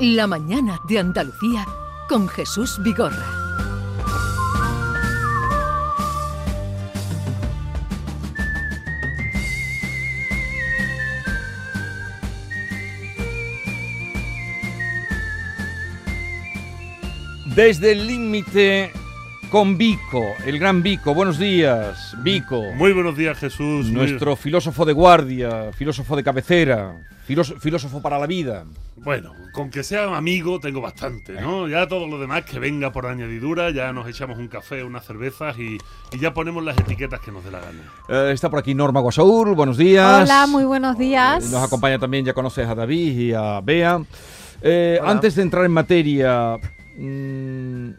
La 0.00 0.28
mañana 0.28 0.80
de 0.84 1.00
Andalucía 1.00 1.66
con 2.08 2.28
Jesús 2.28 2.80
Vigorra. 2.84 3.26
Desde 17.56 17.90
el 17.90 18.06
límite 18.06 18.92
con 19.50 19.78
Vico, 19.78 20.22
el 20.44 20.58
gran 20.58 20.82
Vico. 20.82 21.14
Buenos 21.14 21.38
días, 21.38 22.14
Vico. 22.22 22.62
Muy 22.74 22.92
buenos 22.92 23.16
días, 23.16 23.38
Jesús. 23.38 23.86
Muy- 23.86 23.92
Nuestro 23.92 24.36
filósofo 24.36 24.84
de 24.84 24.92
guardia, 24.92 25.72
filósofo 25.72 26.16
de 26.16 26.22
cabecera, 26.24 26.96
filós- 27.26 27.54
filósofo 27.58 28.02
para 28.02 28.18
la 28.18 28.26
vida. 28.26 28.64
Bueno, 28.96 29.32
con 29.52 29.70
que 29.70 29.82
sea 29.84 30.16
amigo 30.16 30.58
tengo 30.60 30.80
bastante, 30.80 31.32
¿no? 31.40 31.68
Ya 31.68 31.86
todo 31.86 32.06
lo 32.08 32.18
demás 32.18 32.44
que 32.44 32.58
venga 32.58 32.92
por 32.92 33.06
añadidura, 33.06 33.70
ya 33.70 33.92
nos 33.92 34.08
echamos 34.08 34.38
un 34.38 34.48
café, 34.48 34.82
unas 34.84 35.06
cervezas 35.06 35.56
y, 35.58 35.78
y 36.12 36.18
ya 36.18 36.34
ponemos 36.34 36.62
las 36.64 36.76
etiquetas 36.78 37.20
que 37.20 37.30
nos 37.30 37.44
dé 37.44 37.50
la 37.50 37.60
gana. 37.60 37.82
Eh, 38.08 38.32
está 38.34 38.50
por 38.50 38.58
aquí 38.58 38.74
Norma 38.74 39.00
Guasaúl, 39.00 39.54
buenos 39.54 39.76
días. 39.78 40.22
Hola, 40.24 40.46
muy 40.48 40.64
buenos 40.64 40.98
días. 40.98 41.44
Eh, 41.46 41.48
Nos 41.52 41.62
acompaña 41.62 41.98
también, 41.98 42.24
ya 42.24 42.34
conoces 42.34 42.66
a 42.68 42.74
David 42.74 43.18
y 43.18 43.32
a 43.32 43.60
Bea. 43.60 44.00
Eh, 44.60 44.98
antes 45.02 45.36
de 45.36 45.42
entrar 45.42 45.64
en 45.64 45.72
materia, 45.72 46.56
mm, 46.98 47.90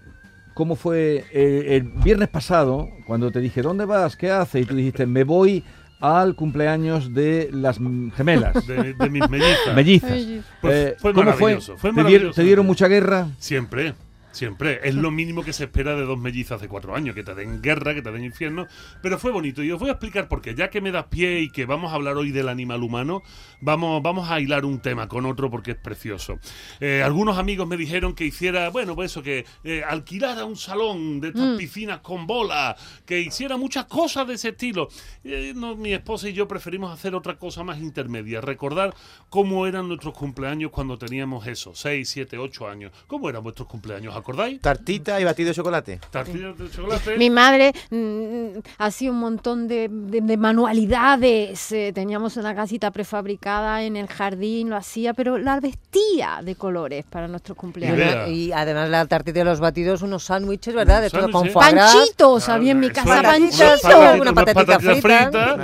¿cómo 0.59 0.75
fue 0.75 1.23
eh, 1.31 1.77
el 1.77 1.83
viernes 2.03 2.27
pasado 2.27 2.89
cuando 3.07 3.31
te 3.31 3.39
dije, 3.39 3.61
¿dónde 3.61 3.85
vas? 3.85 4.17
¿Qué 4.17 4.29
haces? 4.29 4.63
Y 4.63 4.65
tú 4.65 4.75
dijiste, 4.75 5.05
me 5.05 5.23
voy 5.23 5.63
al 6.01 6.35
cumpleaños 6.35 7.13
de 7.13 7.49
las 7.53 7.79
mm, 7.79 8.09
gemelas, 8.11 8.67
De, 8.67 8.93
de 8.93 9.09
mis 9.09 9.29
mellizas. 9.29 9.73
mellizas. 9.73 10.11
Pues 10.59 10.73
Eh, 10.75 10.95
fue 10.99 11.13
¿Cómo 11.13 11.31
fue? 11.31 11.53
maravilloso, 11.53 11.77
fue 11.77 11.91
¿Te, 11.91 11.93
dieron, 11.93 12.03
maravilloso. 12.03 12.35
te 12.35 12.43
dieron 12.43 12.65
mucha 12.65 12.87
guerra? 12.89 13.27
Siempre, 13.37 13.93
siempre. 14.39 14.79
Es 14.83 14.95
lo 14.95 15.11
mínimo 15.11 15.43
que 15.43 15.51
se 15.53 15.65
espera 15.65 15.95
de 15.95 16.03
dos 16.03 16.17
mellizas 16.17 16.61
de 16.61 16.69
cuatro 16.69 16.95
años, 16.95 17.13
que 17.13 17.23
te 17.23 17.35
den 17.35 17.61
guerra, 17.61 17.93
que 17.93 18.01
te 18.01 18.11
den 18.11 18.23
infierno. 18.23 18.67
Pero 19.01 19.19
fue 19.19 19.31
bonito 19.31 19.61
y 19.61 19.71
os 19.71 19.79
voy 19.79 19.89
a 19.89 19.93
explicar 19.93 20.27
por 20.29 20.41
qué. 20.41 20.55
Ya 20.55 20.69
que 20.69 20.81
me 20.81 20.91
das 20.91 21.07
pie 21.07 21.41
y 21.41 21.49
que 21.49 21.65
vamos 21.65 21.91
a 21.91 21.95
hablar 21.95 22.15
hoy 22.15 22.31
del 22.31 22.47
animal 22.47 22.81
humano, 22.81 23.21
vamos, 23.59 24.01
vamos 24.01 24.31
a 24.31 24.39
hilar 24.39 24.65
un 24.65 24.79
tema 24.79 25.07
con 25.07 25.25
otro 25.25 25.51
porque 25.51 25.71
es 25.71 25.77
precioso. 25.77 26.39
Eh, 26.79 27.03
algunos 27.03 27.37
amigos 27.37 27.67
me 27.67 27.75
dijeron 27.75 28.15
que 28.15 28.25
hiciera, 28.25 28.69
bueno, 28.69 28.95
pues 28.95 29.11
eso, 29.11 29.21
que 29.21 29.45
eh, 29.65 29.83
alquilara 29.85 30.45
un 30.45 30.55
salón 30.55 31.19
de 31.19 31.29
estas 31.29 31.57
piscinas 31.57 31.99
con 31.99 32.25
bola, 32.25 32.77
que 33.05 33.19
hiciera 33.19 33.57
muchas 33.57 33.85
cosas 33.85 34.25
de 34.25 34.35
ese 34.35 34.49
estilo. 34.49 34.87
Eh, 35.25 35.53
no, 35.55 35.75
mi 35.75 35.93
esposa 35.93 36.29
y 36.29 36.33
yo 36.33 36.47
preferimos 36.47 36.93
hacer 36.93 37.13
otra 37.13 37.37
cosa 37.37 37.63
más 37.63 37.79
intermedia, 37.79 38.39
recordar 38.39 38.95
cómo 39.29 39.67
eran 39.67 39.89
nuestros 39.89 40.13
cumpleaños 40.13 40.71
cuando 40.71 40.97
teníamos 40.97 41.45
eso, 41.45 41.75
6, 41.75 42.07
7, 42.09 42.37
8 42.37 42.69
años. 42.69 42.93
¿Cómo 43.07 43.29
eran 43.29 43.43
vuestros 43.43 43.67
cumpleaños? 43.67 44.15
¿Acordáis? 44.29 44.61
Tartita 44.61 45.19
y 45.19 45.23
batido 45.23 45.47
de 45.49 45.55
chocolate. 45.55 45.99
Tartillas 46.11 46.55
de 46.57 46.69
chocolate. 46.69 47.17
Mi 47.17 47.31
madre 47.31 47.73
mm, 47.89 48.59
hacía 48.77 49.09
un 49.09 49.19
montón 49.19 49.67
de, 49.67 49.89
de- 49.89 50.21
de 50.21 50.37
manualidades. 50.37 51.71
eh, 51.71 51.91
teníamos 51.95 52.37
una 52.37 52.53
casita 52.53 52.91
prefabricada 52.91 53.81
en 53.83 53.95
el 53.95 54.07
jardín, 54.07 54.69
lo 54.69 54.75
hacía, 54.75 55.13
pero 55.15 55.37
la 55.39 55.59
vestía 55.59 56.41
de 56.43 56.53
colores 56.55 57.05
para 57.09 57.27
nuestros 57.27 57.55
Y, 57.57 57.59
cumpleaños. 57.59 57.97
una- 58.13 58.27
y 58.27 58.51
además 58.51 58.89
la 58.89 59.05
tartita 59.07 59.39
de 59.39 59.45
los 59.45 59.59
batidos, 59.59 60.01
unos 60.03 60.25
sándwiches, 60.25 60.75
¿verdad? 60.75 61.01
De 61.01 61.09
todo 61.09 61.31
con. 61.31 61.49
Panchitos, 61.51 62.49
había 62.49 62.71
en 62.73 62.79
mi 62.81 62.89
casa 62.91 63.21
panchitos, 63.23 63.81
una 64.19 64.33
patatita 64.33 64.79
frita. 64.79 65.55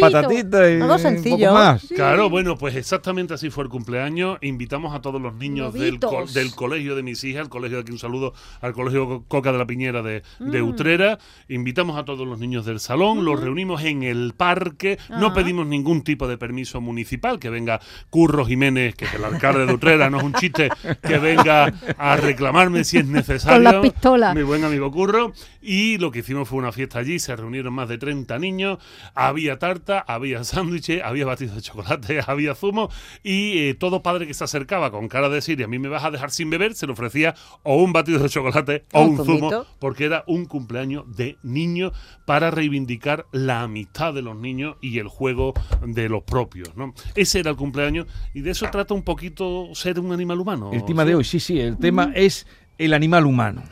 patatita 0.00 0.70
y 0.70 0.80
Algo 0.80 0.94
un 0.94 0.98
sencillo. 0.98 1.48
poco 1.50 1.52
más. 1.60 1.86
Claro, 1.94 2.28
bueno, 2.30 2.56
pues 2.56 2.74
exactamente 2.76 3.34
así 3.34 3.50
fue 3.50 3.64
el 3.64 3.70
cumpleaños. 3.70 4.38
Invitamos 4.42 4.94
a 4.94 5.00
todos 5.00 5.20
los 5.20 5.34
niños 5.34 5.72
del, 5.74 5.98
co- 6.00 6.08
Globitos. 6.10 6.34
del 6.34 6.54
colegio 6.54 6.96
de 6.96 7.02
mis 7.02 7.22
hijas, 7.24 7.42
al 7.42 7.48
colegio 7.48 7.78
de 7.78 7.84
aquí 7.90 7.92
un 7.92 7.98
saludo 7.98 8.32
al 8.60 8.72
colegio 8.72 9.06
Co- 9.06 9.24
Coca 9.26 9.52
de 9.52 9.58
la 9.58 9.66
Piñera 9.66 10.02
de, 10.02 10.22
Mm. 10.38 10.50
de 10.50 10.62
Utrera. 10.62 11.18
Invitamos 11.48 11.98
a 11.98 12.04
todos 12.04 12.26
los 12.26 12.38
niños 12.38 12.64
del 12.64 12.80
salón, 12.80 13.24
los 13.24 13.40
reunimos 13.40 13.82
en 13.84 14.02
el 14.02 14.32
parque. 14.36 14.98
No 15.08 15.34
pedimos 15.34 15.66
ningún 15.66 16.02
tipo 16.02 16.28
de 16.28 16.38
permiso 16.38 16.80
municipal, 16.80 17.38
que 17.38 17.50
venga 17.50 17.80
Curro 18.10 18.44
Jiménez, 18.46 18.94
que 18.94 19.04
es 19.06 19.14
el 19.14 19.24
alcalde 19.24 19.66
de 19.66 19.74
Utrera, 19.74 20.08
no 20.10 20.18
es 20.18 20.24
un 20.24 20.34
chiste, 20.34 20.68
que 21.02 21.18
venga 21.18 21.72
a 21.98 22.16
reclamarme 22.16 22.84
si 22.84 22.98
es 22.98 23.06
necesario. 23.06 23.56
Con 23.56 23.64
las 23.64 23.82
pistolas. 23.92 24.34
Mi 24.34 24.42
buen 24.42 24.64
amigo 24.64 24.90
Curro. 24.90 25.32
Y 25.60 25.98
lo 25.98 26.10
que 26.10 26.20
hicimos 26.20 26.48
fue 26.48 26.58
una 26.58 26.72
fiesta 26.72 26.98
allí, 27.00 27.18
se 27.18 27.34
reunieron 27.36 27.74
más 27.74 27.88
de 27.88 27.98
30 27.98 28.38
niños, 28.38 28.78
había 29.14 29.58
tarta, 29.58 30.00
había 30.06 30.44
sándwiches, 30.44 31.02
había 31.02 31.26
batidos 31.26 31.56
de 31.56 31.62
chocolate, 31.62 32.20
había 32.26 32.54
zumo 32.54 32.88
y 33.22 33.58
eh, 33.58 33.74
todo 33.74 34.02
padre 34.02 34.26
que 34.26 34.34
se 34.34 34.44
acercaba 34.44 34.90
con 34.90 35.08
cara 35.08 35.28
de 35.28 35.36
decir, 35.36 35.58
"Y 35.60 35.62
a 35.64 35.68
mí 35.68 35.78
me 35.78 35.88
vas 35.88 36.04
a 36.04 36.10
dejar 36.10 36.30
sin 36.30 36.50
beber, 36.50 36.74
se 36.74 36.86
le 36.86 36.92
ofrecía 36.92 37.34
o 37.62 37.79
un 37.82 37.92
batido 37.92 38.18
de 38.18 38.28
chocolate 38.28 38.84
o 38.92 39.02
Un 39.02 39.18
un 39.20 39.26
zumo, 39.26 39.66
porque 39.78 40.04
era 40.04 40.24
un 40.26 40.44
cumpleaños 40.44 41.04
de 41.16 41.38
niños 41.42 41.92
para 42.26 42.50
reivindicar 42.50 43.26
la 43.32 43.62
amistad 43.62 44.14
de 44.14 44.22
los 44.22 44.36
niños 44.36 44.76
y 44.80 44.98
el 44.98 45.08
juego 45.08 45.54
de 45.86 46.08
los 46.08 46.22
propios. 46.22 46.76
¿no? 46.76 46.94
Ese 47.14 47.40
era 47.40 47.50
el 47.50 47.56
cumpleaños 47.56 48.06
y 48.34 48.40
de 48.40 48.50
eso 48.50 48.66
trata 48.70 48.94
un 48.94 49.02
poquito 49.02 49.68
ser 49.74 50.00
un 50.00 50.12
animal 50.12 50.40
humano. 50.40 50.70
El 50.72 50.84
tema 50.84 51.04
de 51.04 51.14
hoy, 51.14 51.24
sí, 51.24 51.40
sí, 51.40 51.60
el 51.60 51.78
tema 51.78 52.12
es 52.14 52.46
el 52.78 52.94
animal 52.94 53.26
humano. 53.26 53.62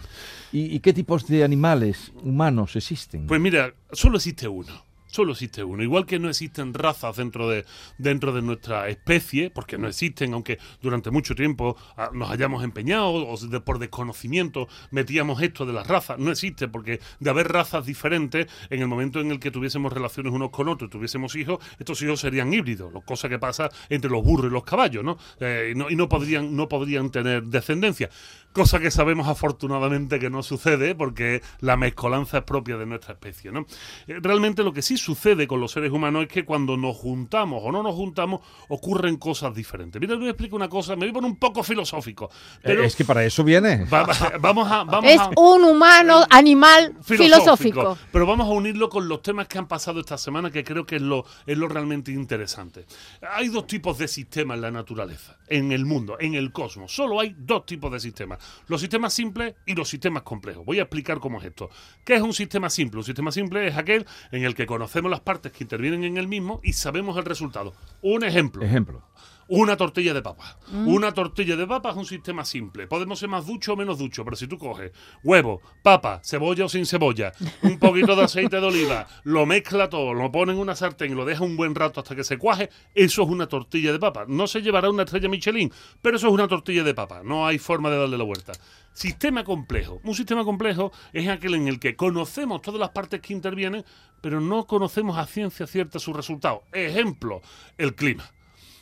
¿Y, 0.51 0.75
y 0.75 0.81
qué 0.81 0.93
tipos 0.95 1.27
de 1.27 1.45
animales 1.45 2.13
humanos 2.23 2.75
existen? 2.77 3.27
Pues 3.27 3.41
mira, 3.41 3.75
solo 3.93 4.17
existe 4.17 4.49
uno. 4.49 4.88
Solo 5.09 5.33
existe 5.33 5.65
uno. 5.65 5.83
Igual 5.83 6.07
que 6.07 6.19
no 6.19 6.29
existen 6.29 6.75
razas 6.75 7.17
dentro 7.17 7.49
de, 7.49 7.65
dentro 7.97 8.33
de 8.33 8.43
nuestra 8.43 8.89
especie, 8.89 9.51
porque 9.51 9.79
no 9.79 9.89
existen, 9.89 10.35
aunque 10.35 10.59
durante 10.83 11.11
mucho 11.11 11.35
tiempo 11.35 11.77
ah, 11.97 12.11
nos 12.13 12.31
hayamos 12.31 12.63
empeñado 12.63 13.09
o 13.09 13.37
por 13.65 13.79
desconocimiento 13.79 14.69
metíamos 14.91 15.41
esto 15.43 15.65
de 15.65 15.73
las 15.73 15.87
razas. 15.87 16.19
No 16.19 16.31
existe, 16.31 16.69
porque 16.69 17.01
de 17.21 17.31
haber 17.31 17.49
razas 17.49 17.87
diferentes, 17.87 18.47
en 18.69 18.81
el 18.81 18.87
momento 18.87 19.21
en 19.21 19.31
el 19.31 19.41
que 19.41 19.51
tuviésemos 19.51 19.93
relaciones 19.93 20.33
unos 20.33 20.51
con 20.51 20.69
otros, 20.69 20.91
tuviésemos 20.91 21.35
hijos, 21.37 21.59
estos 21.79 22.01
hijos 22.03 22.21
serían 22.21 22.53
híbridos, 22.53 22.93
cosa 23.05 23.29
que 23.29 23.39
pasa 23.39 23.71
entre 23.89 24.11
los 24.11 24.23
burros 24.23 24.51
y 24.51 24.53
los 24.53 24.65
caballos, 24.65 25.03
¿no? 25.03 25.17
Eh, 25.41 25.73
y 25.73 25.75
no, 25.75 25.89
y 25.91 25.97
no 25.97 26.09
podrían, 26.09 26.55
no 26.55 26.69
podrían 26.69 27.11
tener 27.11 27.45
descendencia. 27.45 28.11
Cosa 28.53 28.81
que 28.81 28.91
sabemos 28.91 29.29
afortunadamente 29.29 30.19
que 30.19 30.31
no 30.31 30.43
sucede 30.43 30.95
porque 30.95 31.43
la 31.61 31.77
mezcolanza 31.77 32.39
es 32.39 32.45
propia 32.45 32.77
de 32.77 32.87
nuestra 32.87 33.13
especie. 33.13 33.53
¿no? 33.53 33.67
Eh, 34.07 34.19
Realmente 34.21 34.65
lo 34.65 34.73
que 34.73 34.83
sí 34.83 34.97
sucede 34.98 35.47
con 35.47 35.60
los 35.60 35.72
seres 35.72 35.91
humanos 35.92 36.22
es 36.25 36.28
que 36.28 36.44
cuando 36.44 36.76
nos 36.76 36.97
juntamos 36.97 37.62
o 37.64 37.72
no 37.72 37.82
nos 37.82 37.94
juntamos 37.94 38.41
ocurren 38.69 39.16
cosas 39.16 39.54
diferentes. 39.54 40.00
Mira, 40.00 40.14
te 40.14 40.19
voy 40.19 40.28
a 40.28 40.31
explicar 40.31 40.54
una 40.56 40.69
cosa, 40.69 40.94
me 40.97 41.00
voy 41.00 41.10
a 41.10 41.12
poner 41.14 41.31
un 41.31 41.38
poco 41.38 41.62
filosófico. 41.62 42.31
Pero 42.62 42.82
Eh, 42.82 42.86
es 42.86 42.97
que 42.97 43.04
para 43.04 43.25
eso 43.25 43.42
viene. 43.44 43.84
va- 43.84 44.04
va- 44.04 44.32
vamos 44.41 44.70
a... 44.70 44.84
Vamos 44.84 45.10
Es 45.10 45.19
a 45.20 45.31
un 45.36 45.64
humano, 45.64 46.25
animal 46.31 46.97
filosófico. 47.03 47.97
Pero 48.12 48.26
vamos 48.26 48.47
a 48.47 48.50
unirlo 48.50 48.88
con 48.88 49.09
los 49.09 49.22
temas 49.22 49.47
que 49.48 49.59
han 49.59 49.69
pasado 49.69 50.00
esta 50.00 50.19
semana, 50.19 50.50
que 50.50 50.64
creo 50.64 50.84
que 50.86 50.97
es 50.97 51.03
lo, 51.03 51.25
es 51.47 51.56
lo 51.56 51.69
realmente 51.69 52.10
interesante. 52.12 52.86
Hay 53.34 53.48
dos 53.48 53.66
tipos 53.66 53.98
de 53.98 54.09
sistemas 54.09 54.56
en 54.56 54.62
la 54.62 54.70
naturaleza, 54.70 55.36
en 55.48 55.72
el 55.72 55.84
mundo, 55.84 56.16
en 56.21 56.34
el 56.34 56.53
cosmos. 56.53 56.92
Solo 56.94 57.21
hay 57.21 57.34
dos 57.39 57.66
tipos 57.66 57.92
de 57.92 58.01
sistemas. 58.01 58.39
Los 58.66 58.80
sistemas 58.80 59.12
simples 59.15 59.54
y 59.66 59.74
los 59.74 59.89
sistemas 59.89 60.22
complejos. 60.22 60.65
Voy 60.65 60.78
a 60.78 60.83
explicar 60.83 61.18
cómo 61.21 61.39
es 61.39 61.44
esto. 61.47 61.71
¿Qué 62.04 62.15
es 62.16 62.22
un 62.22 62.33
sistema 62.33 62.71
simple? 62.71 62.98
Un 62.98 63.04
sistema 63.04 63.30
simple 63.30 63.68
es 63.68 63.77
aquel 63.77 64.06
en 64.33 64.44
el 64.44 64.54
que 64.54 64.66
conocemos 64.66 64.88
las 65.11 65.21
partes 65.21 65.53
que 65.53 65.65
intervienen 65.65 66.05
en 66.05 66.17
el 66.17 66.29
mismo 66.29 66.61
y 66.63 66.73
sabemos 66.73 67.17
el 67.17 67.25
resultado. 67.25 67.73
Un 68.03 68.25
ejemplo. 68.25 68.65
Ejemplo. 68.65 69.03
Una 69.48 69.78
tortilla 69.78 70.12
de 70.12 70.21
papa. 70.21 70.59
Mm. 70.71 70.89
Una 70.89 71.12
tortilla 71.12 71.56
de 71.56 71.66
papa 71.66 71.91
es 71.91 71.97
un 71.97 72.04
sistema 72.04 72.45
simple. 72.45 72.86
Podemos 72.86 73.18
ser 73.18 73.30
más 73.30 73.47
ducho 73.47 73.72
o 73.72 73.77
menos 73.77 73.98
ducho, 73.98 74.22
pero 74.22 74.36
si 74.36 74.47
tú 74.47 74.59
coges 74.59 74.92
huevo, 75.24 75.62
papa, 75.83 76.21
cebolla 76.22 76.66
o 76.66 76.68
sin 76.68 76.84
cebolla, 76.84 77.33
un 77.62 77.78
poquito 77.78 78.15
de 78.15 78.24
aceite 78.24 78.60
de 78.60 78.66
oliva, 78.66 79.06
lo 79.24 79.47
mezcla 79.47 79.89
todo, 79.89 80.12
lo 80.12 80.30
pone 80.30 80.53
en 80.53 80.59
una 80.59 80.77
sartén 80.77 81.12
y 81.12 81.15
lo 81.15 81.24
deja 81.24 81.45
un 81.45 81.56
buen 81.56 81.74
rato 81.74 82.00
hasta 82.00 82.15
que 82.15 82.24
se 82.24 82.36
cuaje, 82.36 82.68
eso 82.95 83.22
es 83.22 83.28
una 83.28 83.47
tortilla 83.47 83.91
de 83.91 83.98
papa. 83.98 84.27
No 84.28 84.47
se 84.47 84.60
llevará 84.60 84.91
una 84.91 85.04
estrella 85.04 85.30
Michelin, 85.30 85.72
pero 86.03 86.18
eso 86.18 86.28
es 86.28 86.33
una 86.34 86.47
tortilla 86.47 86.84
de 86.84 86.92
papa. 86.92 87.22
No 87.24 87.47
hay 87.47 87.59
forma 87.59 87.89
de 87.89 87.98
darle 87.98 88.18
la 88.18 88.24
vuelta. 88.24 88.53
Sistema 88.92 89.44
complejo. 89.44 90.01
Un 90.04 90.15
sistema 90.15 90.44
complejo 90.44 90.92
es 91.12 91.28
aquel 91.28 91.54
en 91.54 91.68
el 91.68 91.78
que 91.78 91.97
conocemos 91.97 92.60
todas 92.60 92.80
las 92.80 92.91
partes 92.91 93.21
que 93.21 93.33
intervienen, 93.33 93.84
pero 94.21 94.41
no 94.41 94.66
conocemos 94.66 95.16
a 95.16 95.27
ciencia 95.27 95.66
cierta 95.66 95.98
su 95.98 96.12
resultado. 96.12 96.65
Ejemplo, 96.72 97.41
el 97.78 97.94
clima. 97.94 98.30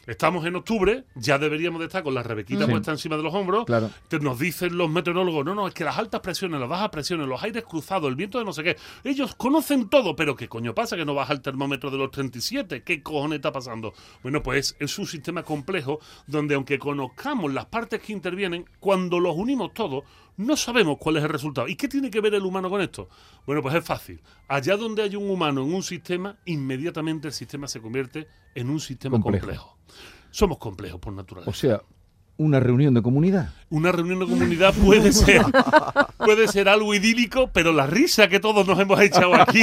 Estamos 0.06 0.46
en 0.46 0.54
octubre, 0.54 1.04
ya 1.16 1.36
deberíamos 1.38 1.80
de 1.80 1.86
estar 1.86 2.02
con 2.04 2.14
la 2.14 2.22
rebequita 2.22 2.64
Sí. 2.64 2.70
puesta 2.70 2.92
encima 2.92 3.16
de 3.16 3.22
los 3.24 3.34
hombros. 3.34 3.64
Claro. 3.64 3.90
Te- 4.08 4.20
nos 4.20 4.38
dicen 4.38 4.76
los 4.78 4.88
meteorólogos, 4.88 5.44
no, 5.44 5.54
no, 5.54 5.66
es 5.66 5.74
que 5.74 5.82
las 5.84 5.98
altas 5.98 6.20
presiones, 6.20 6.60
las 6.60 6.68
bajas 6.68 6.90
presiones, 6.90 7.26
los 7.26 7.42
aires 7.42 7.64
cruzados, 7.64 8.08
el 8.08 8.14
viento 8.14 8.38
de 8.38 8.44
no 8.44 8.52
sé 8.52 8.62
qué, 8.62 8.76
ellos 9.04 9.34
conocen 9.34 9.88
todo, 9.88 10.14
pero 10.14 10.36
¿qué 10.36 10.48
coño 10.48 10.74
pasa? 10.74 10.96
Que 10.96 11.04
no 11.04 11.14
baja 11.14 11.32
el 11.32 11.40
termómetro 11.40 11.90
de 11.90 11.98
los 11.98 12.10
37, 12.12 12.82
¿qué 12.84 13.02
cojones 13.02 13.36
está 13.36 13.52
pasando? 13.52 13.92
Bueno, 14.22 14.42
pues 14.42 14.76
es 14.78 14.98
un 14.98 15.06
sistema 15.06 15.42
complejo 15.42 15.98
donde 16.26 16.54
aunque 16.54 16.78
conozcamos 16.78 17.52
las 17.52 17.66
partes 17.66 18.00
que 18.00 18.12
intervienen, 18.12 18.64
cuando 18.78 19.18
los 19.18 19.34
unimos 19.36 19.74
todos, 19.74 20.04
no 20.36 20.54
sabemos 20.56 20.98
cuál 21.00 21.16
es 21.16 21.24
el 21.24 21.30
resultado. 21.30 21.66
¿Y 21.66 21.76
qué 21.76 21.88
tiene 21.88 22.10
que 22.10 22.20
ver 22.20 22.34
el 22.34 22.42
humano 22.44 22.68
con 22.70 22.80
esto? 22.80 23.08
Bueno, 23.46 23.62
pues 23.62 23.74
es 23.74 23.84
fácil. 23.84 24.20
Allá 24.48 24.76
donde 24.76 25.02
hay 25.02 25.16
un 25.16 25.28
humano 25.30 25.62
en 25.62 25.74
un 25.74 25.82
sistema, 25.82 26.36
inmediatamente 26.44 27.26
el 27.28 27.32
sistema 27.34 27.66
se 27.66 27.80
convierte 27.80 28.28
en 28.54 28.70
un 28.70 28.78
sistema 28.80 29.18
Complejo. 29.20 29.46
complejo. 29.46 29.75
Somos 30.30 30.58
complejos 30.58 31.00
por 31.00 31.12
naturaleza. 31.12 31.50
O 31.50 31.54
sea, 31.54 31.82
una 32.36 32.60
reunión 32.60 32.94
de 32.94 33.02
comunidad. 33.02 33.54
Una 33.70 33.92
reunión 33.92 34.20
de 34.20 34.26
comunidad 34.26 34.74
puede 34.74 35.12
ser, 35.12 35.42
puede 36.26 36.48
ser 36.48 36.68
algo 36.68 36.92
idílico, 36.94 37.50
pero 37.52 37.72
la 37.72 37.86
risa 37.86 38.28
que 38.28 38.40
todos 38.40 38.66
nos 38.66 38.78
hemos 38.78 39.00
echado 39.00 39.34
aquí 39.34 39.62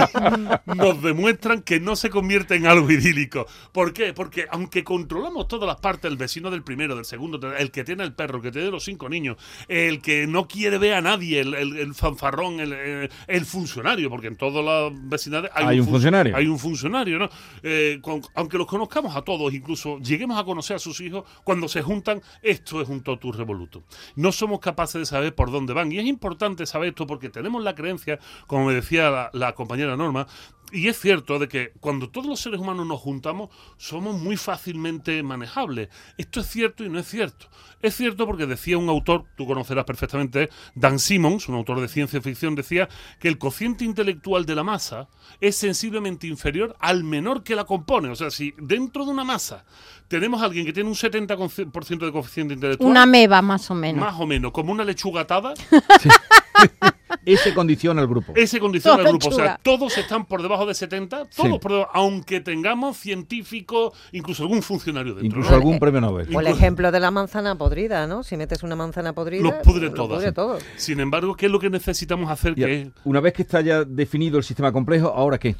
nos 0.66 1.02
demuestran 1.02 1.62
que 1.62 1.80
no 1.80 1.96
se 1.96 2.10
convierte 2.10 2.56
en 2.56 2.66
algo 2.68 2.90
idílico. 2.90 3.46
¿Por 3.72 3.94
qué? 3.94 4.14
Porque 4.14 4.46
aunque 4.50 4.84
controlamos 4.84 5.48
todas 5.48 5.68
las 5.68 5.78
partes, 5.78 6.10
el 6.10 6.18
vecino 6.18 6.50
del 6.50 6.64
primero, 6.64 6.96
del 6.96 7.06
segundo, 7.06 7.40
el 7.56 7.72
que 7.72 7.84
tiene 7.84 8.04
el 8.04 8.14
perro, 8.14 8.38
el 8.38 8.44
que 8.44 8.52
tiene 8.52 8.70
los 8.72 8.84
cinco 8.84 9.10
niños, 9.10 9.38
el 9.68 10.02
que 10.02 10.26
no 10.28 10.48
quiere 10.48 10.78
ver 10.78 10.94
a 10.94 11.02
nadie, 11.02 11.42
el, 11.42 11.54
el- 11.54 11.78
el 11.78 11.94
fanfarrón, 11.94 12.60
el, 12.60 13.46
funcionario, 13.46 14.10
porque 14.10 14.28
en 14.28 14.38
todas 14.38 14.64
las 14.64 14.92
vecindades 15.10 15.52
Hay 15.54 15.80
un 15.80 15.86
fun- 15.86 15.94
funcionario. 15.96 16.36
Hay 16.36 16.48
un 16.48 16.60
funcionario, 16.60 17.20
¿no? 17.20 17.30
Eh, 17.62 18.00
con- 18.02 18.22
aunque 18.36 18.58
los 18.58 18.68
conozcamos 18.68 19.16
a 19.16 19.22
todos, 19.24 19.54
incluso 19.54 20.00
lleguemos 20.00 20.40
a 20.40 20.44
conocer 20.44 20.76
a 20.78 20.80
sus 20.80 21.02
hijos, 21.02 21.24
cuando 21.44 21.68
se 21.68 21.82
juntan, 21.82 22.22
esto 22.42 22.82
es 22.82 22.88
un 22.90 23.02
totus 23.02 23.36
revolutum. 23.36 23.84
No 24.16 24.32
somos 24.32 24.60
capaces 24.60 25.00
de 25.02 25.06
saber 25.06 25.34
por 25.36 25.52
dónde 25.52 25.74
van. 25.74 25.92
Y 25.92 25.98
es 26.00 26.06
importante 26.06 26.53
saber 26.66 26.90
esto 26.90 27.08
porque 27.08 27.30
tenemos 27.30 27.64
la 27.64 27.76
creencia, 27.76 28.20
como 28.48 28.66
me 28.66 28.74
decía 28.74 29.10
la, 29.10 29.30
la 29.34 29.54
compañera 29.54 29.96
Norma, 29.98 30.28
y 30.72 30.88
es 30.88 31.00
cierto 31.00 31.38
de 31.38 31.48
que 31.48 31.72
cuando 31.80 32.10
todos 32.10 32.26
los 32.26 32.40
seres 32.40 32.60
humanos 32.60 32.88
nos 32.88 33.00
juntamos, 33.00 33.50
somos 33.78 34.20
muy 34.20 34.38
fácilmente 34.38 35.22
manejables. 35.22 35.90
Esto 36.18 36.40
es 36.40 36.48
cierto 36.48 36.84
y 36.84 36.90
no 36.90 36.98
es 36.98 37.08
cierto. 37.08 37.48
Es 37.80 37.96
cierto 37.96 38.26
porque 38.26 38.48
decía 38.48 38.78
un 38.80 38.90
autor, 38.90 39.26
tú 39.36 39.46
conocerás 39.46 39.86
perfectamente, 39.86 40.50
Dan 40.74 40.98
Simmons, 40.98 41.48
un 41.48 41.56
autor 41.56 41.80
de 41.80 41.88
ciencia 41.88 42.20
ficción, 42.22 42.56
decía 42.56 42.90
que 43.20 43.28
el 43.28 43.38
cociente 43.38 43.86
intelectual 43.86 44.48
de 44.48 44.56
la 44.56 44.64
masa 44.64 45.10
es 45.40 45.58
sensiblemente 45.58 46.26
inferior 46.26 46.76
al 46.80 47.04
menor 47.04 47.44
que 47.44 47.56
la 47.56 47.66
compone. 47.66 48.10
O 48.10 48.16
sea, 48.16 48.32
si 48.32 48.56
dentro 48.58 49.06
de 49.06 49.12
una 49.12 49.24
masa 49.24 49.66
tenemos 50.08 50.42
a 50.42 50.46
alguien 50.46 50.66
que 50.66 50.74
tiene 50.74 50.90
un 50.90 50.96
70% 50.96 52.06
de 52.06 52.12
coeficiente 52.12 52.56
intelectual, 52.56 52.90
Una 52.90 53.06
meba 53.06 53.44
más 53.44 53.70
o 53.70 53.76
menos. 53.76 54.04
más 54.04 54.20
o 54.20 54.26
menos 54.26 54.52
como 54.52 54.72
una 54.72 54.84
lechuga 54.84 55.22
atada, 55.22 55.54
Ese 57.26 57.54
condiciona 57.54 58.02
al 58.02 58.08
grupo. 58.08 58.34
ese 58.36 58.60
condiciona 58.60 58.96
al 58.98 59.04
Toda 59.04 59.12
grupo. 59.12 59.28
O 59.30 59.32
sea, 59.32 59.60
todos 59.64 59.98
están 59.98 60.26
por 60.26 60.42
debajo 60.42 60.66
de 60.66 60.74
70, 60.74 61.26
todos 61.26 61.52
Sí. 61.54 61.60
por 61.62 61.72
debajo, 61.72 61.92
aunque 61.94 62.42
tengamos 62.42 62.98
científicos, 62.98 63.94
incluso 64.12 64.44
algún 64.44 64.62
funcionario 64.62 65.14
dentro. 65.14 65.26
Incluso 65.28 65.52
¿no? 65.52 65.56
algún 65.56 65.80
premio 65.80 66.02
Nobel. 66.02 66.36
O 66.36 66.40
el 66.42 66.48
ejemplo 66.48 66.92
de 66.92 67.00
la 67.00 67.12
manzana 67.12 67.56
podrida, 67.58 68.08
¿no? 68.08 68.24
Si 68.24 68.36
metes 68.36 68.62
una 68.64 68.76
manzana 68.76 69.14
podrida, 69.14 69.42
Los 69.44 69.54
pudre 69.64 69.88
lo 69.88 69.94
todas. 69.94 70.18
pudre 70.20 70.32
todo. 70.34 70.58
Sin 70.76 71.00
embargo, 71.00 71.36
¿qué 71.36 71.46
es 71.46 71.52
lo 71.52 71.60
que 71.60 71.70
necesitamos 71.70 72.30
hacer? 72.30 72.56
Ya, 72.56 72.66
Que 72.66 72.82
es- 72.82 72.88
Una 73.06 73.22
vez 73.22 73.32
que 73.34 73.44
está 73.44 73.62
ya 73.62 73.86
definido 73.86 74.38
el 74.38 74.44
sistema 74.44 74.72
complejo, 74.74 75.08
¿ahora 75.16 75.38
qué? 75.40 75.56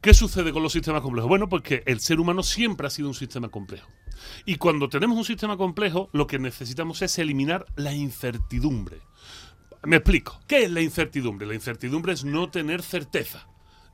¿Qué 0.00 0.14
sucede 0.14 0.50
con 0.52 0.62
los 0.62 0.72
sistemas 0.72 1.02
complejos? 1.02 1.28
Bueno, 1.28 1.48
pues 1.48 1.62
que 1.62 1.82
el 1.84 2.00
ser 2.00 2.20
humano 2.20 2.42
siempre 2.42 2.86
ha 2.86 2.90
sido 2.90 3.08
un 3.08 3.14
sistema 3.14 3.48
complejo. 3.48 3.86
Y 4.46 4.56
cuando 4.56 4.88
tenemos 4.88 5.18
un 5.18 5.24
sistema 5.24 5.56
complejo, 5.56 6.08
lo 6.12 6.26
que 6.26 6.38
necesitamos 6.38 7.02
es 7.02 7.18
eliminar 7.18 7.66
la 7.76 7.92
incertidumbre. 7.92 8.98
Me 9.84 9.96
explico. 9.96 10.40
¿Qué 10.46 10.64
es 10.64 10.70
la 10.70 10.80
incertidumbre? 10.80 11.46
La 11.46 11.54
incertidumbre 11.54 12.12
es 12.12 12.24
no 12.24 12.50
tener 12.50 12.82
certeza. 12.82 13.46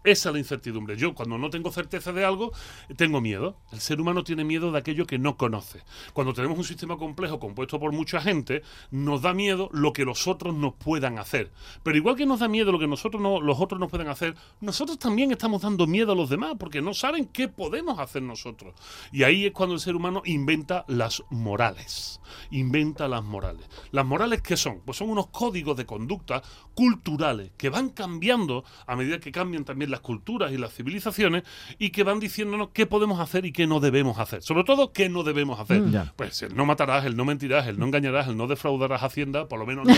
Esa 0.04 0.28
es 0.28 0.32
la 0.32 0.38
incertidumbre. 0.38 0.96
Yo 0.96 1.14
cuando 1.14 1.38
no 1.38 1.50
tengo 1.50 1.72
certeza 1.72 2.12
de 2.12 2.24
algo, 2.24 2.52
tengo 2.96 3.20
miedo. 3.20 3.56
El 3.72 3.80
ser 3.80 4.00
humano 4.00 4.22
tiene 4.24 4.44
miedo 4.44 4.70
de 4.70 4.78
aquello 4.78 5.06
que 5.06 5.18
no 5.18 5.36
conoce. 5.36 5.82
Cuando 6.12 6.32
tenemos 6.32 6.56
un 6.56 6.64
sistema 6.64 6.96
complejo 6.96 7.38
compuesto 7.40 7.80
por 7.80 7.92
mucha 7.92 8.20
gente, 8.20 8.62
nos 8.90 9.22
da 9.22 9.34
miedo 9.34 9.68
lo 9.72 9.92
que 9.92 10.04
los 10.04 10.28
otros 10.28 10.54
nos 10.54 10.74
puedan 10.74 11.18
hacer. 11.18 11.50
Pero 11.82 11.96
igual 11.96 12.16
que 12.16 12.26
nos 12.26 12.40
da 12.40 12.48
miedo 12.48 12.70
lo 12.72 12.78
que 12.78 12.86
nosotros 12.86 13.20
no- 13.20 13.40
los 13.40 13.60
otros 13.60 13.80
nos 13.80 13.90
pueden 13.90 14.08
hacer, 14.08 14.34
nosotros 14.60 14.98
también 14.98 15.32
estamos 15.32 15.62
dando 15.62 15.86
miedo 15.86 16.12
a 16.12 16.14
los 16.16 16.30
demás 16.30 16.54
porque 16.58 16.80
no 16.80 16.94
saben 16.94 17.26
qué 17.26 17.48
podemos 17.48 17.98
hacer 17.98 18.22
nosotros. 18.22 18.74
Y 19.12 19.24
ahí 19.24 19.46
es 19.46 19.52
cuando 19.52 19.74
el 19.74 19.80
ser 19.80 19.96
humano 19.96 20.22
inventa 20.24 20.84
las 20.86 21.22
morales. 21.30 22.20
Inventa 22.50 23.08
las 23.08 23.24
morales. 23.24 23.66
¿Las 23.90 24.06
morales 24.06 24.42
qué 24.42 24.56
son? 24.56 24.80
Pues 24.84 24.96
son 24.98 25.10
unos 25.10 25.26
códigos 25.28 25.76
de 25.76 25.86
conducta 25.86 26.42
culturales 26.74 27.50
que 27.56 27.68
van 27.68 27.88
cambiando 27.90 28.64
a 28.86 28.94
medida 28.96 29.18
que 29.18 29.32
cambian 29.32 29.64
también 29.64 29.87
las 29.88 30.00
culturas 30.00 30.52
y 30.52 30.56
las 30.58 30.72
civilizaciones 30.72 31.42
y 31.78 31.90
que 31.90 32.02
van 32.02 32.20
diciéndonos 32.20 32.68
qué 32.72 32.86
podemos 32.86 33.20
hacer 33.20 33.44
y 33.44 33.52
qué 33.52 33.66
no 33.66 33.80
debemos 33.80 34.18
hacer. 34.18 34.42
Sobre 34.42 34.64
todo, 34.64 34.92
qué 34.92 35.08
no 35.08 35.22
debemos 35.22 35.58
hacer. 35.60 35.80
Mm. 35.80 36.10
Pues 36.16 36.42
el 36.42 36.54
no 36.56 36.64
matarás, 36.66 37.04
el 37.04 37.16
no 37.16 37.24
mentirás, 37.24 37.66
el 37.66 37.78
no 37.78 37.86
engañarás, 37.86 38.28
el 38.28 38.36
no 38.36 38.46
defraudarás 38.46 39.02
Hacienda, 39.02 39.46
por 39.48 39.58
lo 39.58 39.66
menos 39.66 39.86
no, 39.86 39.94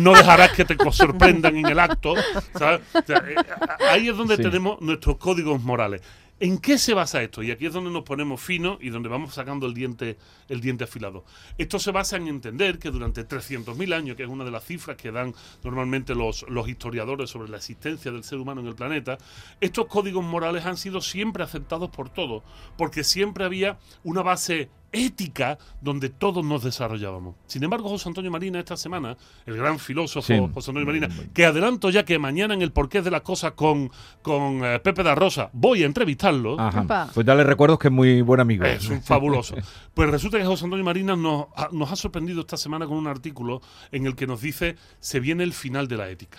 no 0.00 0.12
dejarás 0.12 0.52
que 0.52 0.64
te 0.64 0.76
sorprendan 0.90 1.56
en 1.56 1.66
el 1.66 1.78
acto. 1.78 2.14
¿sabes? 2.58 2.80
O 2.94 3.02
sea, 3.06 3.18
eh, 3.18 3.34
ahí 3.90 4.08
es 4.08 4.16
donde 4.16 4.36
Sí. 4.36 4.42
tenemos 4.42 4.80
nuestros 4.80 5.16
códigos 5.16 5.62
morales. 5.62 6.02
¿En 6.40 6.58
qué 6.58 6.78
se 6.78 6.94
basa 6.94 7.20
esto? 7.20 7.42
Y 7.42 7.50
aquí 7.50 7.66
es 7.66 7.72
donde 7.72 7.90
nos 7.90 8.04
ponemos 8.04 8.40
finos 8.40 8.78
y 8.80 8.90
donde 8.90 9.08
vamos 9.08 9.34
sacando 9.34 9.66
el 9.66 9.74
diente, 9.74 10.18
el 10.48 10.60
diente 10.60 10.84
afilado. 10.84 11.24
Esto 11.58 11.80
se 11.80 11.90
basa 11.90 12.16
en 12.16 12.28
entender 12.28 12.78
que 12.78 12.92
durante 12.92 13.26
300.000 13.26 13.92
años, 13.92 14.16
que 14.16 14.22
es 14.22 14.28
una 14.28 14.44
de 14.44 14.52
las 14.52 14.64
cifras 14.64 14.96
que 14.96 15.10
dan 15.10 15.34
normalmente 15.64 16.14
los, 16.14 16.48
los 16.48 16.68
historiadores 16.68 17.30
sobre 17.30 17.48
la 17.48 17.56
existencia 17.56 18.12
del 18.12 18.22
ser 18.22 18.38
humano 18.38 18.60
en 18.60 18.68
el 18.68 18.76
planeta, 18.76 19.18
estos 19.60 19.86
códigos 19.86 20.24
morales 20.24 20.64
han 20.64 20.76
sido 20.76 21.00
siempre 21.00 21.42
aceptados 21.42 21.90
por 21.90 22.08
todos, 22.08 22.44
porque 22.76 23.02
siempre 23.02 23.44
había 23.44 23.80
una 24.04 24.22
base 24.22 24.70
ética 24.92 25.58
donde 25.80 26.08
todos 26.08 26.44
nos 26.44 26.62
desarrollábamos. 26.62 27.36
Sin 27.46 27.62
embargo, 27.62 27.88
José 27.88 28.08
Antonio 28.08 28.30
Marina 28.30 28.58
esta 28.58 28.76
semana, 28.76 29.16
el 29.46 29.56
gran 29.56 29.78
filósofo 29.78 30.26
Sí. 30.26 30.38
José 30.54 30.70
Antonio 30.70 30.86
Marina, 30.86 31.08
que 31.32 31.44
adelanto 31.44 31.90
ya 31.90 32.04
que 32.04 32.18
mañana 32.18 32.54
en 32.54 32.62
el 32.62 32.72
porqué 32.72 33.02
de 33.02 33.10
las 33.10 33.22
cosas 33.22 33.52
con, 33.52 33.90
con 34.22 34.64
eh, 34.64 34.78
Pepe 34.80 35.02
da 35.02 35.14
Rosa 35.14 35.50
voy 35.52 35.82
a 35.82 35.86
entrevistarlo. 35.86 36.56
Pues 37.14 37.26
dale 37.26 37.44
recuerdos 37.44 37.78
que 37.78 37.88
es 37.88 37.92
muy 37.92 38.22
buen 38.22 38.40
amigo. 38.40 38.64
Es 38.64 38.88
un 38.88 39.02
fabuloso. 39.02 39.56
Pues 39.94 40.10
resulta 40.10 40.38
que 40.38 40.44
José 40.44 40.64
Antonio 40.64 40.84
Marina 40.84 41.16
nos 41.16 41.46
ha, 41.56 41.70
nos 41.72 41.90
ha 41.90 41.96
sorprendido 41.96 42.42
esta 42.42 42.56
semana 42.56 42.86
con 42.86 42.96
un 42.96 43.08
artículo 43.08 43.60
en 43.90 44.06
el 44.06 44.14
que 44.14 44.28
nos 44.28 44.40
dice 44.40 44.76
se 45.00 45.18
viene 45.18 45.42
el 45.42 45.52
final 45.52 45.88
de 45.88 45.96
la 45.96 46.08
ética. 46.08 46.38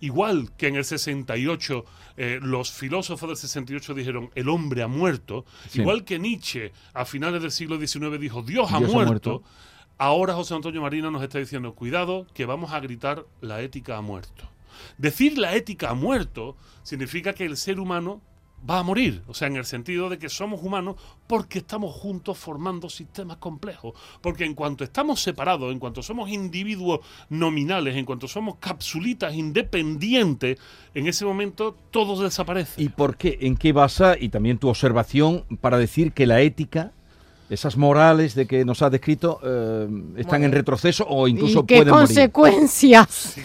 Igual 0.00 0.50
que 0.56 0.68
en 0.68 0.76
el 0.76 0.84
68 0.84 1.84
eh, 2.18 2.38
los 2.42 2.70
filósofos 2.70 3.28
del 3.28 3.36
68 3.36 3.94
dijeron 3.94 4.30
el 4.34 4.48
hombre 4.48 4.82
ha 4.82 4.88
muerto, 4.88 5.44
Sí. 5.68 5.80
igual 5.80 6.04
que 6.04 6.18
Nietzsche 6.18 6.72
a 6.92 7.04
finales 7.04 7.40
del 7.42 7.50
siglo 7.50 7.78
XIX 7.78 8.18
dijo 8.20 8.42
Dios, 8.42 8.70
ha, 8.72 8.78
Dios 8.78 8.90
ha 8.90 8.94
muerto, 8.94 9.30
muerto. 9.30 9.42
ahora 9.98 10.34
José 10.34 10.54
Antonio 10.54 10.82
Marina 10.82 11.10
nos 11.10 11.22
está 11.22 11.38
diciendo 11.38 11.74
cuidado 11.74 12.26
que 12.34 12.44
vamos 12.44 12.72
a 12.72 12.80
gritar 12.80 13.24
la 13.40 13.62
ética 13.62 13.96
ha 13.96 14.02
muerto. 14.02 14.48
Decir 14.98 15.38
la 15.38 15.54
ética 15.56 15.90
ha 15.90 15.94
muerto 15.94 16.56
significa 16.82 17.32
que 17.32 17.44
el 17.46 17.56
ser 17.56 17.80
humano 17.80 18.20
va 18.68 18.78
a 18.78 18.82
morir, 18.82 19.22
o 19.28 19.34
sea, 19.34 19.48
en 19.48 19.56
el 19.56 19.64
sentido 19.64 20.08
de 20.08 20.18
que 20.18 20.28
somos 20.28 20.62
humanos 20.62 20.96
porque 21.26 21.58
estamos 21.58 21.94
juntos 21.94 22.38
formando 22.38 22.88
sistemas 22.88 23.36
complejos, 23.36 23.94
porque 24.20 24.44
en 24.44 24.54
cuanto 24.54 24.84
estamos 24.84 25.20
separados, 25.20 25.72
en 25.72 25.78
cuanto 25.78 26.02
somos 26.02 26.30
individuos 26.30 27.00
nominales, 27.28 27.96
en 27.96 28.04
cuanto 28.04 28.28
somos 28.28 28.56
capsulitas 28.56 29.34
independientes, 29.34 30.58
en 30.94 31.06
ese 31.06 31.24
momento 31.24 31.76
todo 31.90 32.20
desaparece. 32.22 32.82
¿Y 32.82 32.88
por 32.88 33.16
qué? 33.16 33.38
¿En 33.42 33.56
qué 33.56 33.72
basa? 33.72 34.16
Y 34.18 34.30
también 34.30 34.58
tu 34.58 34.68
observación 34.68 35.44
para 35.60 35.78
decir 35.78 36.12
que 36.12 36.26
la 36.26 36.40
ética, 36.40 36.92
esas 37.48 37.76
morales 37.76 38.34
de 38.34 38.46
que 38.46 38.64
nos 38.64 38.82
has 38.82 38.90
descrito, 38.90 39.40
eh, 39.42 39.88
están 40.16 40.42
en 40.44 40.52
retroceso 40.52 41.06
o 41.08 41.28
incluso 41.28 41.60
¿Y 41.60 41.66
qué 41.66 41.76
pueden 41.76 41.94
morir. 41.94 42.06
consecuencias? 42.08 43.36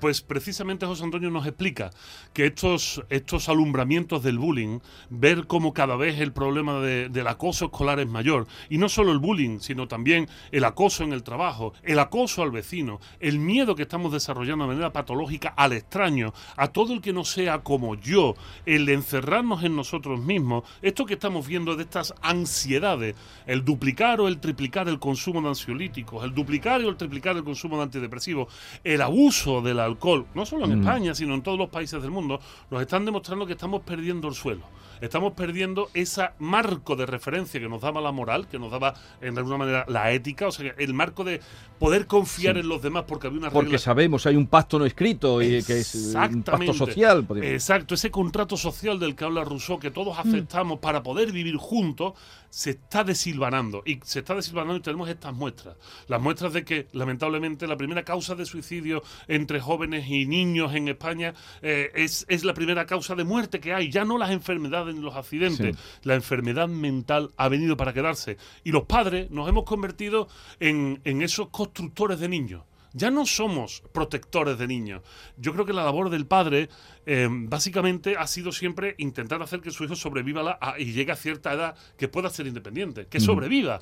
Pues 0.00 0.20
precisamente 0.22 0.86
José 0.86 1.04
Antonio 1.04 1.30
nos 1.30 1.46
explica 1.46 1.90
que 2.32 2.46
estos, 2.46 3.02
estos 3.10 3.48
alumbramientos 3.48 4.22
del 4.22 4.38
bullying, 4.38 4.78
ver 5.10 5.46
cómo 5.46 5.72
cada 5.72 5.96
vez 5.96 6.20
el 6.20 6.32
problema 6.32 6.80
de- 6.80 7.08
del 7.08 7.26
acoso 7.26 7.66
escolar 7.66 7.98
es 8.00 8.06
mayor, 8.08 8.46
y 8.68 8.78
no 8.78 8.88
solo 8.88 9.12
el 9.12 9.18
bullying, 9.18 9.58
sino 9.60 9.88
también 9.88 10.28
el 10.52 10.64
acoso 10.64 11.02
en 11.04 11.12
el 11.12 11.22
trabajo, 11.22 11.72
el 11.82 11.98
acoso 11.98 12.42
al 12.42 12.50
vecino, 12.50 13.00
el 13.18 13.38
miedo 13.38 13.74
que 13.74 13.82
estamos 13.82 14.12
desarrollando 14.12 14.64
de 14.64 14.68
manera 14.68 14.92
patológica 14.92 15.52
al 15.56 15.72
extraño, 15.72 16.32
a 16.56 16.68
todo 16.68 16.92
el 16.92 17.00
que 17.00 17.12
no 17.12 17.24
sea 17.24 17.58
como 17.60 17.94
yo, 17.96 18.34
el 18.66 18.88
encerrarnos 18.88 19.64
en 19.64 19.74
nosotros 19.74 20.20
mismos, 20.20 20.64
esto 20.82 21.06
que 21.06 21.14
estamos 21.14 21.46
viendo 21.46 21.74
de 21.76 21.82
estas 21.82 22.14
ansiedades, 22.22 23.14
el 23.48 23.64
duplicar 23.64 24.20
o 24.20 24.28
el 24.28 24.38
triplicar 24.38 24.88
el 24.88 24.98
consumo 25.00 25.40
de 25.42 25.48
ansiolíticos, 25.48 26.22
el 26.22 26.34
duplicar 26.34 26.80
o 26.82 26.88
el 26.88 26.96
triplicar 26.96 27.34
el 27.36 27.42
consumo 27.42 27.78
de 27.78 27.84
antidepresivos, 27.84 28.52
el 28.84 29.00
abuso 29.00 29.62
del 29.62 29.80
alcohol, 29.80 30.26
no 30.34 30.46
solo 30.46 30.66
en 30.66 30.78
Mm. 30.78 30.82
España, 30.82 31.14
sino 31.14 31.34
en 31.34 31.42
todos 31.42 31.58
los 31.58 31.70
países 31.70 32.00
del 32.02 32.10
mundo, 32.10 32.40
nos 32.70 32.82
están 32.82 33.04
demostrando 33.06 33.46
que 33.46 33.54
estamos 33.54 33.82
perdiendo 33.82 34.28
el 34.28 34.34
suelo. 34.34 34.62
Estamos 35.00 35.32
perdiendo 35.32 35.90
ese 35.94 36.30
marco 36.38 36.96
de 36.96 37.06
referencia 37.06 37.60
que 37.60 37.68
nos 37.68 37.80
daba 37.80 38.00
la 38.00 38.12
moral, 38.12 38.48
que 38.48 38.58
nos 38.58 38.70
daba 38.70 38.94
en 39.20 39.36
alguna 39.38 39.58
manera 39.58 39.84
la 39.88 40.12
ética, 40.12 40.48
o 40.48 40.52
sea, 40.52 40.74
el 40.78 40.94
marco 40.94 41.24
de 41.24 41.40
poder 41.78 42.06
confiar 42.06 42.54
Sí. 42.54 42.60
en 42.60 42.68
los 42.68 42.82
demás 42.82 43.04
porque 43.06 43.26
había 43.26 43.38
una 43.38 43.50
Porque 43.50 43.66
regla 43.66 43.78
sabemos, 43.78 44.26
hay 44.26 44.36
un 44.36 44.46
pacto 44.46 44.78
no 44.78 44.84
escrito 44.86 45.42
y 45.42 45.62
que 45.62 45.78
es 45.78 46.14
eh, 46.14 46.18
un 46.18 46.42
pacto 46.42 46.72
social. 46.74 47.26
Exacto, 47.42 47.94
ese 47.94 48.10
contrato 48.10 48.56
social 48.56 48.98
del 48.98 49.14
que 49.14 49.24
habla 49.24 49.44
Rousseau 49.44 49.78
que 49.78 49.90
todos 49.90 50.18
aceptamos 50.18 50.78
para 50.80 51.02
poder 51.02 51.32
vivir 51.32 51.56
juntos, 51.56 52.14
se 52.50 52.70
está 52.70 53.04
desilvanando 53.04 53.82
y 53.84 54.00
se 54.04 54.20
está 54.20 54.34
desilvanando 54.34 54.76
y 54.76 54.80
tenemos 54.80 55.08
estas 55.08 55.34
muestras. 55.34 55.76
Las 56.06 56.20
muestras 56.20 56.52
de 56.52 56.64
que 56.64 56.88
lamentablemente 56.92 57.66
la 57.66 57.76
primera 57.76 58.04
causa 58.04 58.34
de 58.34 58.46
suicidio 58.46 59.02
entre 59.26 59.60
jóvenes 59.60 60.08
y 60.08 60.26
niños 60.26 60.74
en 60.74 60.88
España 60.88 61.34
eh, 61.62 61.90
es, 61.94 62.24
es, 62.28 62.44
la 62.44 62.54
primera 62.54 62.86
causa 62.86 63.14
de 63.14 63.24
muerte 63.24 63.60
que 63.60 63.74
hay, 63.74 63.90
ya 63.90 64.04
no 64.04 64.16
las 64.16 64.30
enfermedades 64.30 64.87
ni 64.92 65.00
los 65.00 65.16
accidentes, 65.16 65.76
la 66.02 66.14
enfermedad 66.14 66.68
mental 66.68 67.30
ha 67.36 67.48
venido 67.48 67.76
para 67.76 67.92
quedarse 67.92 68.36
y 68.64 68.72
los 68.72 68.84
padres 68.84 69.30
nos 69.30 69.48
hemos 69.48 69.64
convertido 69.64 70.28
en, 70.60 71.00
en 71.04 71.22
esos 71.22 71.48
constructores 71.48 72.20
de 72.20 72.28
niños. 72.28 72.62
Ya 72.94 73.10
no 73.10 73.26
somos 73.26 73.82
protectores 73.92 74.58
de 74.58 74.66
niños. 74.66 75.02
Yo 75.36 75.52
creo 75.52 75.66
que 75.66 75.72
la 75.72 75.84
labor 75.84 76.10
del 76.10 76.26
padre 76.26 76.68
eh, 77.06 77.28
básicamente 77.30 78.16
ha 78.16 78.26
sido 78.26 78.50
siempre 78.50 78.94
intentar 78.98 79.42
hacer 79.42 79.60
que 79.60 79.70
su 79.70 79.84
hijo 79.84 79.94
sobreviva 79.94 80.42
la, 80.42 80.58
y 80.78 80.92
llegue 80.92 81.12
a 81.12 81.16
cierta 81.16 81.52
edad 81.52 81.76
que 81.96 82.08
pueda 82.08 82.30
ser 82.30 82.46
independiente, 82.46 83.06
que 83.06 83.20
sobreviva. 83.20 83.78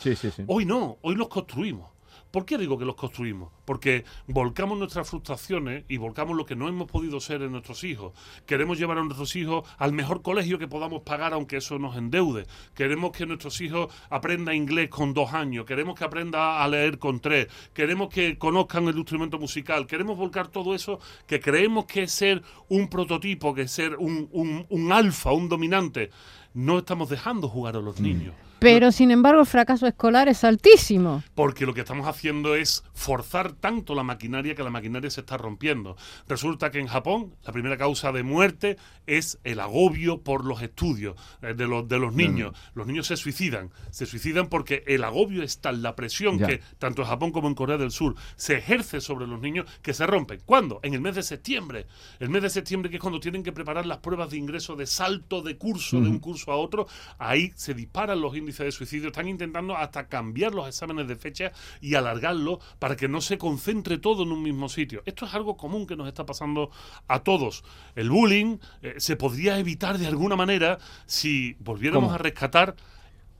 Hoy 0.46 0.66
no, 0.66 0.98
hoy 1.02 1.14
los 1.14 1.28
construimos. 1.28 1.95
¿Por 2.30 2.44
qué 2.44 2.58
digo 2.58 2.76
que 2.78 2.84
los 2.84 2.96
construimos? 2.96 3.50
Porque 3.64 4.04
volcamos 4.26 4.78
nuestras 4.78 5.08
frustraciones 5.08 5.84
y 5.88 5.96
volcamos 5.96 6.36
lo 6.36 6.44
que 6.44 6.56
no 6.56 6.68
hemos 6.68 6.90
podido 6.90 7.20
ser 7.20 7.42
en 7.42 7.52
nuestros 7.52 7.84
hijos. 7.84 8.12
Queremos 8.46 8.78
llevar 8.78 8.98
a 8.98 9.04
nuestros 9.04 9.34
hijos 9.36 9.68
al 9.78 9.92
mejor 9.92 10.22
colegio 10.22 10.58
que 10.58 10.68
podamos 10.68 11.02
pagar, 11.02 11.32
aunque 11.32 11.58
eso 11.58 11.78
nos 11.78 11.96
endeude. 11.96 12.46
Queremos 12.74 13.12
que 13.12 13.26
nuestros 13.26 13.60
hijos 13.60 13.92
aprendan 14.10 14.54
inglés 14.54 14.90
con 14.90 15.14
dos 15.14 15.32
años. 15.32 15.64
Queremos 15.64 15.98
que 15.98 16.04
aprenda 16.04 16.62
a 16.62 16.68
leer 16.68 16.98
con 16.98 17.20
tres. 17.20 17.48
Queremos 17.72 18.08
que 18.08 18.38
conozcan 18.38 18.86
el 18.88 18.98
instrumento 18.98 19.38
musical. 19.38 19.86
Queremos 19.86 20.18
volcar 20.18 20.48
todo 20.48 20.74
eso 20.74 20.98
que 21.26 21.40
creemos 21.40 21.86
que 21.86 22.04
es 22.04 22.12
ser 22.12 22.42
un 22.68 22.88
prototipo, 22.88 23.54
que 23.54 23.62
es 23.62 23.70
ser 23.70 23.96
un, 23.96 24.66
un 24.68 24.92
alfa, 24.92 25.32
un 25.32 25.48
dominante. 25.48 26.10
No 26.54 26.78
estamos 26.78 27.08
dejando 27.08 27.48
jugar 27.48 27.76
a 27.76 27.80
los 27.80 28.00
mm. 28.00 28.02
niños. 28.02 28.34
Pero 28.58 28.90
sin 28.90 29.10
embargo 29.10 29.40
el 29.40 29.46
fracaso 29.46 29.86
escolar 29.86 30.28
es 30.28 30.42
altísimo. 30.44 31.22
Porque 31.34 31.66
lo 31.66 31.74
que 31.74 31.80
estamos 31.80 32.06
haciendo 32.06 32.54
es 32.54 32.84
forzar 32.94 33.52
tanto 33.52 33.94
la 33.94 34.02
maquinaria 34.02 34.54
que 34.54 34.62
la 34.62 34.70
maquinaria 34.70 35.10
se 35.10 35.20
está 35.20 35.36
rompiendo. 35.36 35.96
Resulta 36.28 36.70
que 36.70 36.80
en 36.80 36.86
Japón 36.86 37.34
la 37.44 37.52
primera 37.52 37.76
causa 37.76 38.12
de 38.12 38.22
muerte 38.22 38.76
es 39.06 39.38
el 39.44 39.60
agobio 39.60 40.22
por 40.22 40.44
los 40.44 40.62
estudios 40.62 41.16
eh, 41.42 41.54
de 41.54 41.66
los, 41.66 41.86
de 41.88 41.98
los 41.98 42.14
niños. 42.14 42.54
Los 42.74 42.86
niños 42.86 43.06
se 43.06 43.16
suicidan. 43.16 43.70
Se 43.90 44.06
suicidan 44.06 44.48
porque 44.48 44.82
el 44.86 45.04
agobio 45.04 45.42
está 45.42 45.70
en 45.70 45.82
la 45.82 45.94
presión 45.94 46.38
que 46.38 46.60
tanto 46.78 47.02
en 47.02 47.08
Japón 47.08 47.32
como 47.32 47.48
en 47.48 47.54
Corea 47.54 47.76
del 47.76 47.90
Sur 47.90 48.14
se 48.36 48.56
ejerce 48.56 49.00
sobre 49.00 49.26
los 49.26 49.40
niños 49.40 49.66
que 49.82 49.94
se 49.94 50.06
rompen. 50.06 50.40
¿Cuándo? 50.44 50.80
En 50.82 50.94
el 50.94 51.00
mes 51.00 51.14
de 51.14 51.22
septiembre. 51.22 51.86
El 52.18 52.30
mes 52.30 52.42
de 52.42 52.50
septiembre 52.50 52.90
que 52.90 52.96
es 52.96 53.02
cuando 53.02 53.20
tienen 53.20 53.42
que 53.42 53.52
preparar 53.52 53.86
las 53.86 53.98
pruebas 53.98 54.30
de 54.30 54.38
ingreso 54.38 54.76
de 54.76 54.86
salto 54.86 55.42
de 55.42 55.56
curso 55.56 56.00
de 56.00 56.08
un 56.08 56.18
curso 56.18 56.52
a 56.52 56.56
otro. 56.56 56.86
Ahí 57.18 57.52
se 57.54 57.74
disparan 57.74 58.20
los 58.20 58.36
índice 58.46 58.64
de 58.64 58.72
suicidio, 58.72 59.08
están 59.08 59.28
intentando 59.28 59.76
hasta 59.76 60.06
cambiar 60.06 60.54
los 60.54 60.68
exámenes 60.68 61.08
de 61.08 61.16
fecha 61.16 61.52
y 61.80 61.96
alargarlo 61.96 62.60
para 62.78 62.96
que 62.96 63.08
no 63.08 63.20
se 63.20 63.38
concentre 63.38 63.98
todo 63.98 64.22
en 64.22 64.30
un 64.30 64.42
mismo 64.42 64.68
sitio. 64.68 65.02
Esto 65.04 65.26
es 65.26 65.34
algo 65.34 65.56
común 65.56 65.86
que 65.86 65.96
nos 65.96 66.06
está 66.06 66.24
pasando 66.24 66.70
a 67.08 67.20
todos. 67.20 67.64
El 67.96 68.10
bullying 68.10 68.58
eh, 68.82 68.94
se 68.98 69.16
podría 69.16 69.58
evitar 69.58 69.98
de 69.98 70.06
alguna 70.06 70.36
manera 70.36 70.78
si 71.06 71.56
volviéramos 71.58 72.12
a 72.12 72.18
rescatar 72.18 72.76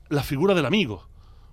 la 0.09 0.23
figura 0.23 0.53
del 0.53 0.65
amigo 0.65 1.07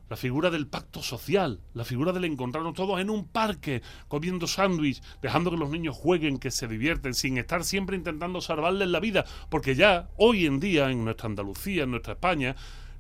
la 0.09 0.17
figura 0.17 0.51
del 0.51 0.67
pacto 0.67 1.03
social, 1.03 1.61
la 1.73 1.85
figura 1.85 2.13
del 2.13 2.25
encontrarnos 2.25 2.75
todos 2.75 3.01
en 3.01 3.11
un 3.11 3.27
parque, 3.27 3.83
comiendo 4.09 4.47
sándwich, 4.47 5.03
dejando 5.23 5.51
que 5.51 5.57
los 5.57 5.71
niños 5.71 5.97
jueguen, 5.97 6.39
que 6.39 6.51
se 6.51 6.69
divierten, 6.69 7.15
sin 7.15 7.39
estar 7.39 7.65
siempre 7.65 7.97
intentando 7.97 8.41
salvarles 8.41 8.89
la 8.89 9.01
vida, 9.01 9.25
porque 9.49 9.75
ya 9.75 10.11
hoy 10.17 10.47
en 10.47 10.61
día 10.61 10.91
en 10.91 11.05
nuestra 11.05 11.29
Andalucía, 11.29 11.85
en 11.85 11.91
nuestra 11.91 12.13
España, 12.13 12.55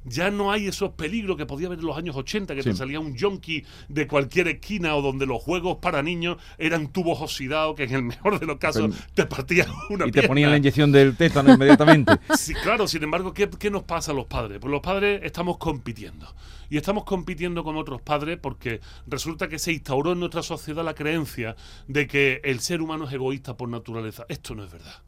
ya 0.04 0.30
no 0.30 0.52
hay 0.52 0.66
esos 0.66 0.90
peligros 0.92 1.37
que 1.37 1.46
podía 1.46 1.66
haber 1.68 1.78
en 1.78 1.87
los 1.87 1.96
años 1.96 2.16
80, 2.16 2.54
que 2.54 2.62
te 2.62 2.75
salía 2.75 3.00
un 3.00 3.16
yonki 3.16 3.64
de 3.88 4.06
cualquier 4.06 4.49
esquina 4.49 4.94
o 4.96 5.02
donde 5.02 5.26
los 5.26 5.42
juegos 5.42 5.78
para 5.78 6.02
niños 6.02 6.37
eran 6.58 6.88
tubos 6.88 7.20
oxidados 7.20 7.75
que 7.75 7.84
en 7.84 7.94
el 7.94 8.02
mejor 8.02 8.38
de 8.38 8.46
los 8.46 8.58
casos 8.58 8.94
te 9.14 9.26
partían 9.26 9.68
una 9.90 10.06
Y 10.06 10.12
te 10.12 10.23
ponían 10.25 10.50
la 10.50 10.56
inyección 10.56 10.92
del 10.92 11.16
tétano 11.16 11.54
inmediatamente. 11.54 12.12
sí, 12.38 12.54
claro, 12.54 12.87
sin 12.87 13.02
embargo, 13.02 13.32
¿qué, 13.32 13.49
¿qué 13.49 13.70
nos 13.70 13.84
pasa 13.84 14.12
a 14.12 14.14
los 14.14 14.26
padres? 14.26 14.58
Pues 14.61 14.70
los 14.70 14.80
padres 14.80 15.20
estamos 15.25 15.58
compitiendo. 15.58 16.26
Y 16.70 16.76
estamos 16.76 17.04
compitiendo 17.04 17.62
con 17.62 17.76
otros 17.76 18.02
padres 18.02 18.38
porque 18.40 18.80
resulta 19.06 19.49
que 19.49 19.58
se 19.58 19.73
instauró 19.73 20.12
en 20.12 20.20
nuestra 20.20 20.42
sociedad 20.42 20.84
la 20.84 20.94
creencia 20.94 21.56
de 21.87 22.06
que 22.06 22.40
el 22.44 22.61
ser 22.61 22.80
humano 22.80 23.06
es 23.06 23.12
egoísta 23.12 23.56
por 23.56 23.68
naturaleza. 23.68 24.25
Esto 24.28 24.54
no 24.54 24.64
es 24.64 24.73
verdad 24.73 25.02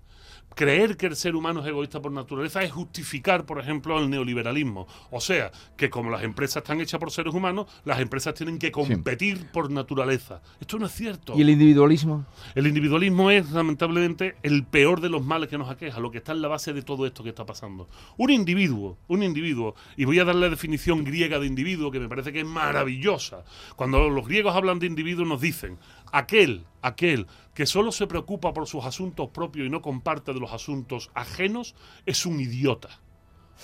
creer 0.56 0.96
que 0.96 1.06
el 1.06 1.16
ser 1.16 1.36
humano 1.36 1.60
es 1.60 1.66
egoísta 1.66 2.00
por 2.00 2.10
naturaleza 2.10 2.62
es 2.62 2.72
justificar, 2.72 3.44
por 3.44 3.60
ejemplo, 3.60 3.98
el 3.98 4.08
neoliberalismo. 4.08 4.88
O 5.10 5.20
sea, 5.20 5.52
que 5.76 5.90
como 5.90 6.10
las 6.10 6.24
empresas 6.24 6.62
están 6.62 6.80
hechas 6.80 6.98
por 6.98 7.12
seres 7.12 7.34
humanos, 7.34 7.66
las 7.84 8.00
empresas 8.00 8.32
tienen 8.32 8.58
que 8.58 8.72
competir 8.72 9.50
por 9.52 9.70
naturaleza. 9.70 10.40
Esto 10.58 10.78
no 10.78 10.86
es 10.86 10.92
cierto. 10.92 11.34
¿Y 11.36 11.42
el 11.42 11.50
individualismo? 11.50 12.24
El 12.54 12.66
individualismo 12.66 13.30
es, 13.30 13.50
lamentablemente, 13.50 14.36
el 14.42 14.64
peor 14.64 15.02
de 15.02 15.10
los 15.10 15.22
males 15.22 15.50
que 15.50 15.58
nos 15.58 15.68
aqueja, 15.68 16.00
lo 16.00 16.10
que 16.10 16.18
está 16.18 16.32
en 16.32 16.40
la 16.40 16.48
base 16.48 16.72
de 16.72 16.80
todo 16.80 17.06
esto 17.06 17.22
que 17.22 17.28
está 17.28 17.44
pasando. 17.44 17.90
Un 18.16 18.30
individuo, 18.30 18.96
un 19.08 19.22
individuo, 19.22 19.74
y 19.94 20.06
voy 20.06 20.18
a 20.20 20.24
dar 20.24 20.36
la 20.36 20.48
definición 20.48 21.04
griega 21.04 21.38
de 21.38 21.46
individuo 21.46 21.90
que 21.90 22.00
me 22.00 22.08
parece 22.08 22.32
que 22.32 22.40
es 22.40 22.46
maravillosa. 22.46 23.44
Cuando 23.76 24.08
los 24.08 24.26
griegos 24.26 24.56
hablan 24.56 24.78
de 24.78 24.86
individuo 24.86 25.26
nos 25.26 25.42
dicen, 25.42 25.78
aquel, 26.12 26.64
aquel 26.82 27.26
que 27.54 27.66
solo 27.66 27.92
se 27.92 28.06
preocupa 28.06 28.52
por 28.52 28.66
sus 28.66 28.84
asuntos 28.84 29.30
propios 29.30 29.66
y 29.66 29.70
no 29.70 29.82
comparte 29.82 30.32
de 30.32 30.40
los 30.40 30.52
asuntos 30.52 31.10
ajenos, 31.14 31.74
es 32.04 32.26
un 32.26 32.40
idiota. 32.40 33.00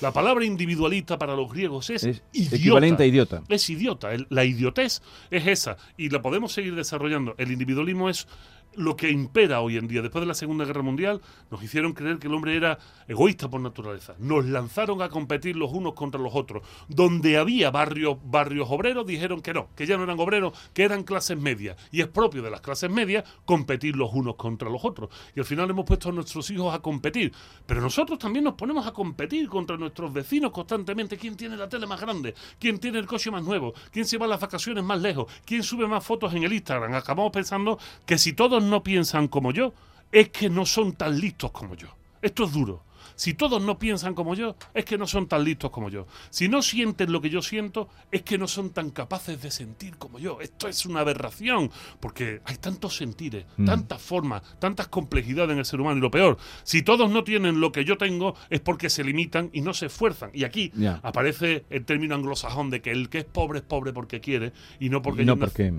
La 0.01 0.13
palabra 0.13 0.45
individualista 0.45 1.19
para 1.19 1.37
los 1.37 1.53
griegos 1.53 1.91
es, 1.91 2.03
idiota. 2.33 2.57
equivalente 2.57 3.03
a 3.03 3.07
idiota. 3.07 3.43
Es 3.49 3.69
idiota. 3.69 4.09
La 4.31 4.45
idiotez 4.45 5.03
es 5.31 5.47
esa. 5.47 5.77
Y 5.99 6.09
la 6.09 6.23
podemos 6.23 6.53
seguir 6.53 6.75
desarrollando. 6.75 7.35
El 7.37 7.53
individualismo 7.53 8.09
es 8.09 8.27
lo 8.75 8.97
que 8.97 9.11
impera 9.11 9.61
hoy 9.61 9.77
en 9.77 9.89
día. 9.89 10.03
Después 10.03 10.23
de 10.23 10.27
la 10.27 10.35
Segunda 10.35 10.65
Guerra 10.65 10.83
Mundial 10.83 11.21
nos 11.51 11.63
hicieron 11.63 11.93
creer 11.93 12.19
que 12.19 12.29
el 12.29 12.35
hombre 12.35 12.57
era 12.57 12.79
egoísta 13.09 13.49
por 13.49 13.61
naturaleza. 13.61 14.15
Nos 14.19 14.45
lanzaron 14.47 15.03
a 15.03 15.09
competir 15.09 15.57
los 15.57 15.73
unos 15.73 15.95
contra 15.95 16.21
los 16.21 16.35
otros. 16.35 16.63
Donde 16.89 17.39
había 17.39 17.71
barrios, 17.71 18.19
barrios 18.25 18.69
obreros 18.71 19.07
dijeron 19.07 19.41
que 19.41 19.53
no, 19.53 19.69
que 19.77 19.87
ya 19.87 19.97
no 19.97 20.05
eran 20.05 20.19
obreros, 20.19 20.53
que 20.73 20.85
eran 20.85 21.03
clases 21.05 21.39
medias. 21.39 21.77
Y 21.91 22.01
es 22.01 22.09
propio 22.09 22.43
de 22.43 22.51
las 22.51 22.61
clases 22.61 22.91
medias 22.91 23.25
competir 23.45 23.97
los 23.97 24.13
unos 24.13 24.37
contra 24.37 24.71
los 24.71 24.85
otros. 24.85 25.11
Y 25.35 25.41
al 25.41 25.47
final 25.47 25.71
hemos 25.71 25.85
puesto 25.85 26.09
a 26.09 26.13
nuestros 26.13 26.51
hijos 26.51 26.75
a 26.75 26.81
competir. 26.81 27.33
Pero 27.67 27.81
nosotros 27.81 28.19
también 28.19 28.45
nos 28.45 28.55
ponemos 28.55 28.87
a 28.87 28.93
competir 28.93 29.49
contra 29.49 29.77
nuestros 29.77 30.13
vecinos 30.13 30.53
constantemente. 30.53 31.17
¿Quién 31.17 31.37
tiene 31.37 31.57
la 31.57 31.69
tele 31.69 31.87
más 31.87 32.01
grande? 32.01 32.35
¿Quién 32.59 32.79
tiene 32.79 32.99
el 32.99 33.07
coche 33.07 33.31
más 33.31 33.43
nuevo? 33.43 33.75
¿Quién 33.91 34.05
se 34.05 34.19
va 34.19 34.27
a 34.27 34.29
las 34.29 34.41
vacaciones 34.41 34.85
más 34.85 35.01
lejos? 35.01 35.31
¿Quién 35.45 35.63
sube 35.63 35.87
más 35.87 36.05
fotos 36.05 36.35
en 36.35 36.43
el 36.45 36.53
Instagram? 36.53 36.95
Acabamos 36.95 37.33
pensando 37.33 37.79
que 38.07 38.19
si 38.19 38.33
todos 38.33 38.62
no 38.63 38.83
piensan 38.83 39.29
como 39.29 39.53
yo, 39.53 39.73
es 40.11 40.29
que 40.31 40.49
no 40.49 40.67
son 40.67 40.93
tan 40.93 41.19
listos 41.19 41.51
como 41.51 41.75
yo. 41.75 41.89
Esto 42.21 42.45
es 42.45 42.53
duro. 42.53 42.83
Si 43.23 43.35
todos 43.35 43.63
no 43.63 43.79
piensan 43.79 44.15
como 44.15 44.35
yo, 44.35 44.57
es 44.75 44.85
que 44.85 44.99
no 44.99 45.07
son 45.07 45.29
tan 45.29 45.45
listos 45.45 45.71
como 45.71 45.91
yo. 45.91 46.09
Si 46.31 46.49
no 46.49 46.61
sienten 46.61 47.13
lo 47.13 47.21
que 47.21 47.31
yo 47.31 47.41
siento, 47.41 47.89
es 48.11 48.23
que 48.23 48.37
no 48.37 48.49
son 48.49 48.71
tan 48.71 48.91
capaces 48.91 49.41
de 49.41 49.53
sentir 49.53 49.97
como 49.97 50.19
yo. 50.19 50.41
Esto 50.41 50.67
es 50.67 50.85
una 50.87 51.03
aberración, 51.03 51.71
porque 52.01 52.41
hay 52.45 52.57
tantos 52.57 52.97
sentires, 52.97 53.45
mm. 53.59 53.65
tantas 53.65 54.03
formas, 54.03 54.43
tantas 54.59 54.89
complejidades 54.89 55.53
en 55.53 55.59
el 55.59 55.65
ser 55.65 55.81
humano. 55.81 55.99
Y 55.99 56.01
lo 56.01 56.11
peor, 56.11 56.37
si 56.65 56.83
todos 56.83 57.13
no 57.13 57.23
tienen 57.23 57.61
lo 57.61 57.71
que 57.71 57.85
yo 57.85 57.97
tengo, 57.97 58.35
es 58.51 58.59
porque 58.59 58.91
se 58.91 59.05
limitan 59.05 59.51
y 59.53 59.61
no 59.61 59.73
se 59.73 59.87
esfuerzan. 59.87 60.33
Y 60.35 60.43
aquí 60.43 60.73
aparece 61.05 61.65
el 61.71 61.85
término 61.85 62.17
anglosajón 62.17 62.71
de 62.71 62.83
que 62.83 62.91
el 62.91 63.09
que 63.09 63.19
es 63.19 63.25
pobre 63.25 63.61
es 63.61 63.65
pobre 63.65 63.93
porque 63.93 64.21
quiere 64.21 64.53
y 64.81 64.89
no 64.89 65.01
porque, 65.01 65.23
hay, 65.23 65.29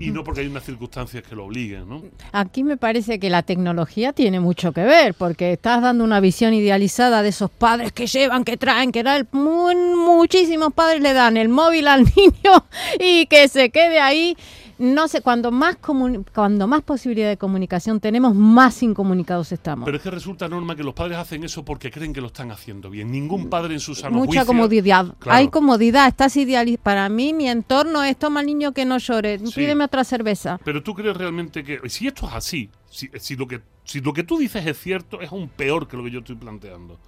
y 0.00 0.10
no 0.12 0.24
porque 0.24 0.40
hay 0.40 0.46
unas 0.46 0.64
circunstancias 0.64 1.22
que 1.22 1.36
lo 1.36 1.44
obliguen. 1.44 1.90
¿no? 1.90 2.04
Aquí 2.32 2.64
me 2.64 2.78
parece 2.78 3.18
que 3.18 3.28
la 3.28 3.42
tecnología 3.42 4.14
tiene 4.14 4.40
mucho 4.40 4.72
que 4.72 4.84
ver, 4.84 5.12
porque 5.12 5.52
estás 5.52 5.82
dando 5.82 6.04
una 6.04 6.20
visión 6.20 6.54
idealizada 6.54 7.22
de 7.22 7.33
esos 7.34 7.50
padres 7.50 7.92
que 7.92 8.06
llevan, 8.06 8.44
que 8.44 8.56
traen, 8.56 8.92
que 8.92 9.02
dan, 9.02 9.28
muchísimos 9.32 10.72
padres 10.72 11.02
le 11.02 11.12
dan 11.12 11.36
el 11.36 11.48
móvil 11.48 11.88
al 11.88 12.04
niño 12.16 12.64
y 12.98 13.26
que 13.26 13.48
se 13.48 13.70
quede 13.70 14.00
ahí. 14.00 14.36
No 14.76 15.06
sé, 15.06 15.20
cuando 15.20 15.52
más 15.52 15.76
cuando 16.34 16.66
más 16.66 16.82
posibilidad 16.82 17.28
de 17.28 17.36
comunicación 17.36 18.00
tenemos, 18.00 18.34
más 18.34 18.82
incomunicados 18.82 19.52
estamos. 19.52 19.84
Pero 19.84 19.98
es 19.98 20.02
que 20.02 20.10
resulta 20.10 20.48
norma 20.48 20.74
que 20.74 20.82
los 20.82 20.94
padres 20.94 21.16
hacen 21.16 21.44
eso 21.44 21.64
porque 21.64 21.92
creen 21.92 22.12
que 22.12 22.20
lo 22.20 22.26
están 22.26 22.50
haciendo 22.50 22.90
bien. 22.90 23.10
Ningún 23.12 23.48
padre 23.48 23.74
en 23.74 23.80
su 23.80 23.94
sano 23.94 24.16
Mucha 24.16 24.44
comodidad. 24.44 25.14
Hay 25.26 25.46
comodidad, 25.48 26.08
estás 26.08 26.36
idealizado. 26.36 26.82
Para 26.82 27.08
mí, 27.08 27.32
mi 27.32 27.48
entorno 27.48 28.02
es 28.02 28.16
toma 28.16 28.40
al 28.40 28.46
niño 28.46 28.72
que 28.72 28.84
no 28.84 28.98
llore, 28.98 29.38
pídeme 29.54 29.84
otra 29.84 30.02
cerveza. 30.02 30.58
Pero 30.64 30.82
tú 30.82 30.92
crees 30.94 31.16
realmente 31.16 31.62
que 31.62 31.88
si 31.88 32.08
esto 32.08 32.26
es 32.26 32.34
así, 32.34 32.68
si, 32.90 33.10
si, 33.16 33.36
lo 33.36 33.46
que 33.46 33.60
si 33.84 34.00
lo 34.00 34.12
que 34.12 34.24
tú 34.24 34.38
dices 34.38 34.66
es 34.66 34.78
cierto, 34.78 35.20
es 35.20 35.30
aún 35.30 35.48
peor 35.48 35.86
que 35.86 35.96
lo 35.96 36.02
que 36.02 36.10
yo 36.10 36.18
estoy 36.18 36.36
planteando. 36.36 36.98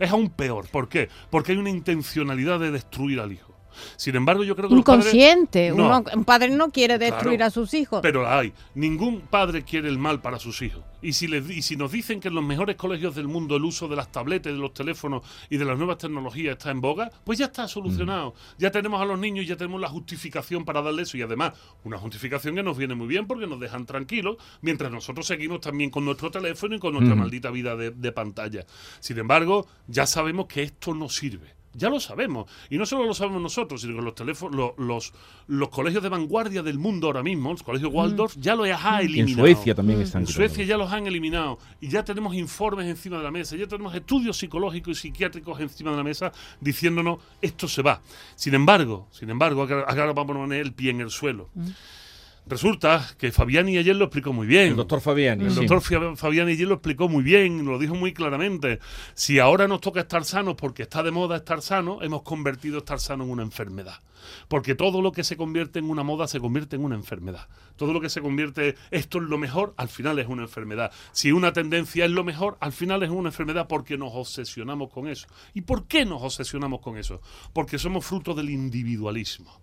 Es 0.00 0.10
aún 0.10 0.30
peor. 0.30 0.66
¿Por 0.68 0.88
qué? 0.88 1.08
Porque 1.30 1.52
hay 1.52 1.58
una 1.58 1.70
intencionalidad 1.70 2.58
de 2.58 2.72
destruir 2.72 3.20
al 3.20 3.32
hijo. 3.32 3.54
Sin 3.96 4.16
embargo, 4.16 4.44
yo 4.44 4.54
creo 4.56 4.68
que 4.68 4.74
los 4.76 4.84
padres- 4.84 5.06
Inconsciente. 5.06 5.70
No. 5.70 5.86
Uno- 5.86 6.04
un 6.14 6.24
padre 6.24 6.50
no 6.50 6.70
quiere 6.70 6.98
destruir 6.98 7.38
Claro. 7.38 7.48
a 7.48 7.50
sus 7.50 7.74
hijos. 7.74 8.00
Pero 8.02 8.22
la 8.22 8.38
hay. 8.38 8.52
Ningún 8.74 9.20
padre 9.22 9.62
quiere 9.64 9.88
el 9.88 9.98
mal 9.98 10.20
para 10.20 10.38
sus 10.38 10.62
hijos. 10.62 10.82
Y 11.02 11.14
si, 11.14 11.28
les, 11.28 11.48
y 11.48 11.62
si 11.62 11.76
nos 11.76 11.92
dicen 11.92 12.20
que 12.20 12.28
en 12.28 12.34
los 12.34 12.44
mejores 12.44 12.76
colegios 12.76 13.14
del 13.14 13.26
mundo 13.26 13.56
el 13.56 13.64
uso 13.64 13.88
de 13.88 13.96
las 13.96 14.12
tabletas, 14.12 14.52
de 14.52 14.58
los 14.58 14.74
teléfonos 14.74 15.22
y 15.48 15.56
de 15.56 15.64
las 15.64 15.78
nuevas 15.78 15.96
tecnologías 15.96 16.52
está 16.58 16.70
en 16.70 16.82
boga, 16.82 17.10
pues 17.24 17.38
ya 17.38 17.46
está 17.46 17.66
solucionado. 17.68 18.34
Ya 18.58 18.70
tenemos 18.70 19.00
a 19.00 19.06
los 19.06 19.18
niños, 19.18 19.46
ya 19.46 19.56
tenemos 19.56 19.80
la 19.80 19.88
justificación 19.88 20.66
para 20.66 20.82
darle 20.82 21.02
eso. 21.04 21.16
Y 21.16 21.22
además, 21.22 21.54
una 21.84 21.96
justificación 21.96 22.54
que 22.54 22.62
nos 22.62 22.76
viene 22.76 22.94
muy 22.94 23.06
bien 23.06 23.26
porque 23.26 23.46
nos 23.46 23.58
dejan 23.58 23.86
tranquilos, 23.86 24.36
mientras 24.60 24.92
nosotros 24.92 25.26
seguimos 25.26 25.60
también 25.62 25.88
con 25.88 26.04
nuestro 26.04 26.30
teléfono 26.30 26.74
y 26.74 26.78
con 26.78 26.92
nuestra 26.92 27.14
maldita 27.14 27.50
vida 27.50 27.76
de, 27.76 27.92
de 27.92 28.12
pantalla. 28.12 28.66
Sin 29.00 29.18
embargo, 29.18 29.66
ya 29.86 30.06
sabemos 30.06 30.48
que 30.48 30.62
esto 30.64 30.94
no 30.94 31.08
sirve. 31.08 31.59
Ya 31.72 31.88
lo 31.88 32.00
sabemos. 32.00 32.50
Y 32.68 32.78
no 32.78 32.86
solo 32.86 33.06
lo 33.06 33.14
sabemos 33.14 33.40
nosotros, 33.40 33.80
sino 33.80 33.96
que 33.96 34.02
los 34.02 34.14
teléfonos, 34.14 34.56
los, 34.56 34.72
los, 34.78 35.12
los 35.46 35.68
colegios 35.68 36.02
de 36.02 36.08
vanguardia 36.08 36.62
del 36.62 36.78
mundo 36.78 37.06
ahora 37.06 37.22
mismo, 37.22 37.52
los 37.52 37.62
colegios 37.62 37.92
Waldorf, 37.92 38.34
ya 38.36 38.56
lo 38.56 38.64
ha 38.64 39.02
Y 39.02 39.04
en 39.04 39.10
eliminado. 39.10 39.46
Suecia 39.46 39.74
también 39.74 40.00
están 40.00 40.22
En. 40.22 40.34
Suecia 40.34 40.64
ya 40.64 40.76
los 40.76 40.90
han 40.92 41.06
eliminado 41.06 41.58
y 41.80 41.88
ya 41.88 42.04
tenemos 42.04 42.34
informes 42.34 42.86
encima 42.86 43.18
de 43.18 43.24
la 43.24 43.30
mesa, 43.30 43.56
ya 43.56 43.66
tenemos 43.68 43.94
estudios 43.94 44.36
psicológicos 44.36 44.98
y 44.98 45.00
psiquiátricos 45.00 45.60
encima 45.60 45.92
de 45.92 45.96
la 45.96 46.04
mesa 46.04 46.32
diciéndonos 46.60 47.18
esto 47.40 47.68
se 47.68 47.82
va. 47.82 48.00
Sin 48.34 48.54
embargo, 48.54 49.06
sin 49.12 49.30
embargo, 49.30 49.62
acá 49.62 49.84
acá 49.86 50.06
vamos 50.12 50.36
a 50.36 50.38
poner 50.40 50.60
el 50.60 50.72
pie 50.72 50.90
en 50.90 51.00
el 51.00 51.10
suelo. 51.10 51.48
Resulta 52.46 53.06
que 53.16 53.30
Fabiani 53.30 53.78
ayer 53.78 53.94
lo 53.94 54.06
explicó 54.06 54.32
muy 54.32 54.46
bien. 54.46 54.70
El 54.70 54.76
doctor 54.76 55.00
Fabiani. 55.00 55.44
El 55.44 55.50
sí. 55.52 55.56
doctor 55.56 55.80
Fia- 55.82 56.16
Fabiani 56.16 56.52
ayer 56.52 56.66
lo 56.66 56.74
explicó 56.74 57.08
muy 57.08 57.22
bien, 57.22 57.64
lo 57.64 57.78
dijo 57.78 57.94
muy 57.94 58.12
claramente. 58.12 58.80
Si 59.14 59.38
ahora 59.38 59.68
nos 59.68 59.80
toca 59.80 60.00
estar 60.00 60.24
sanos 60.24 60.56
porque 60.56 60.82
está 60.82 61.02
de 61.02 61.10
moda 61.12 61.36
estar 61.36 61.62
sano, 61.62 62.02
hemos 62.02 62.22
convertido 62.22 62.78
estar 62.78 62.98
sano 62.98 63.24
en 63.24 63.30
una 63.30 63.42
enfermedad. 63.42 64.00
Porque 64.48 64.74
todo 64.74 65.00
lo 65.00 65.12
que 65.12 65.22
se 65.24 65.36
convierte 65.36 65.78
en 65.78 65.88
una 65.88 66.02
moda 66.02 66.26
se 66.28 66.40
convierte 66.40 66.76
en 66.76 66.84
una 66.84 66.94
enfermedad. 66.96 67.48
Todo 67.76 67.92
lo 67.92 68.00
que 68.00 68.10
se 68.10 68.20
convierte, 68.20 68.74
esto 68.90 69.18
es 69.18 69.24
lo 69.24 69.38
mejor, 69.38 69.72
al 69.76 69.88
final 69.88 70.18
es 70.18 70.26
una 70.26 70.42
enfermedad. 70.42 70.92
Si 71.12 71.32
una 71.32 71.52
tendencia 71.52 72.04
es 72.04 72.10
lo 72.10 72.24
mejor, 72.24 72.56
al 72.60 72.72
final 72.72 73.02
es 73.02 73.10
una 73.10 73.28
enfermedad 73.30 73.66
porque 73.68 73.96
nos 73.96 74.10
obsesionamos 74.14 74.90
con 74.90 75.06
eso. 75.08 75.26
¿Y 75.54 75.62
por 75.62 75.86
qué 75.86 76.04
nos 76.04 76.22
obsesionamos 76.22 76.80
con 76.80 76.98
eso? 76.98 77.20
Porque 77.52 77.78
somos 77.78 78.04
fruto 78.04 78.34
del 78.34 78.50
individualismo 78.50 79.60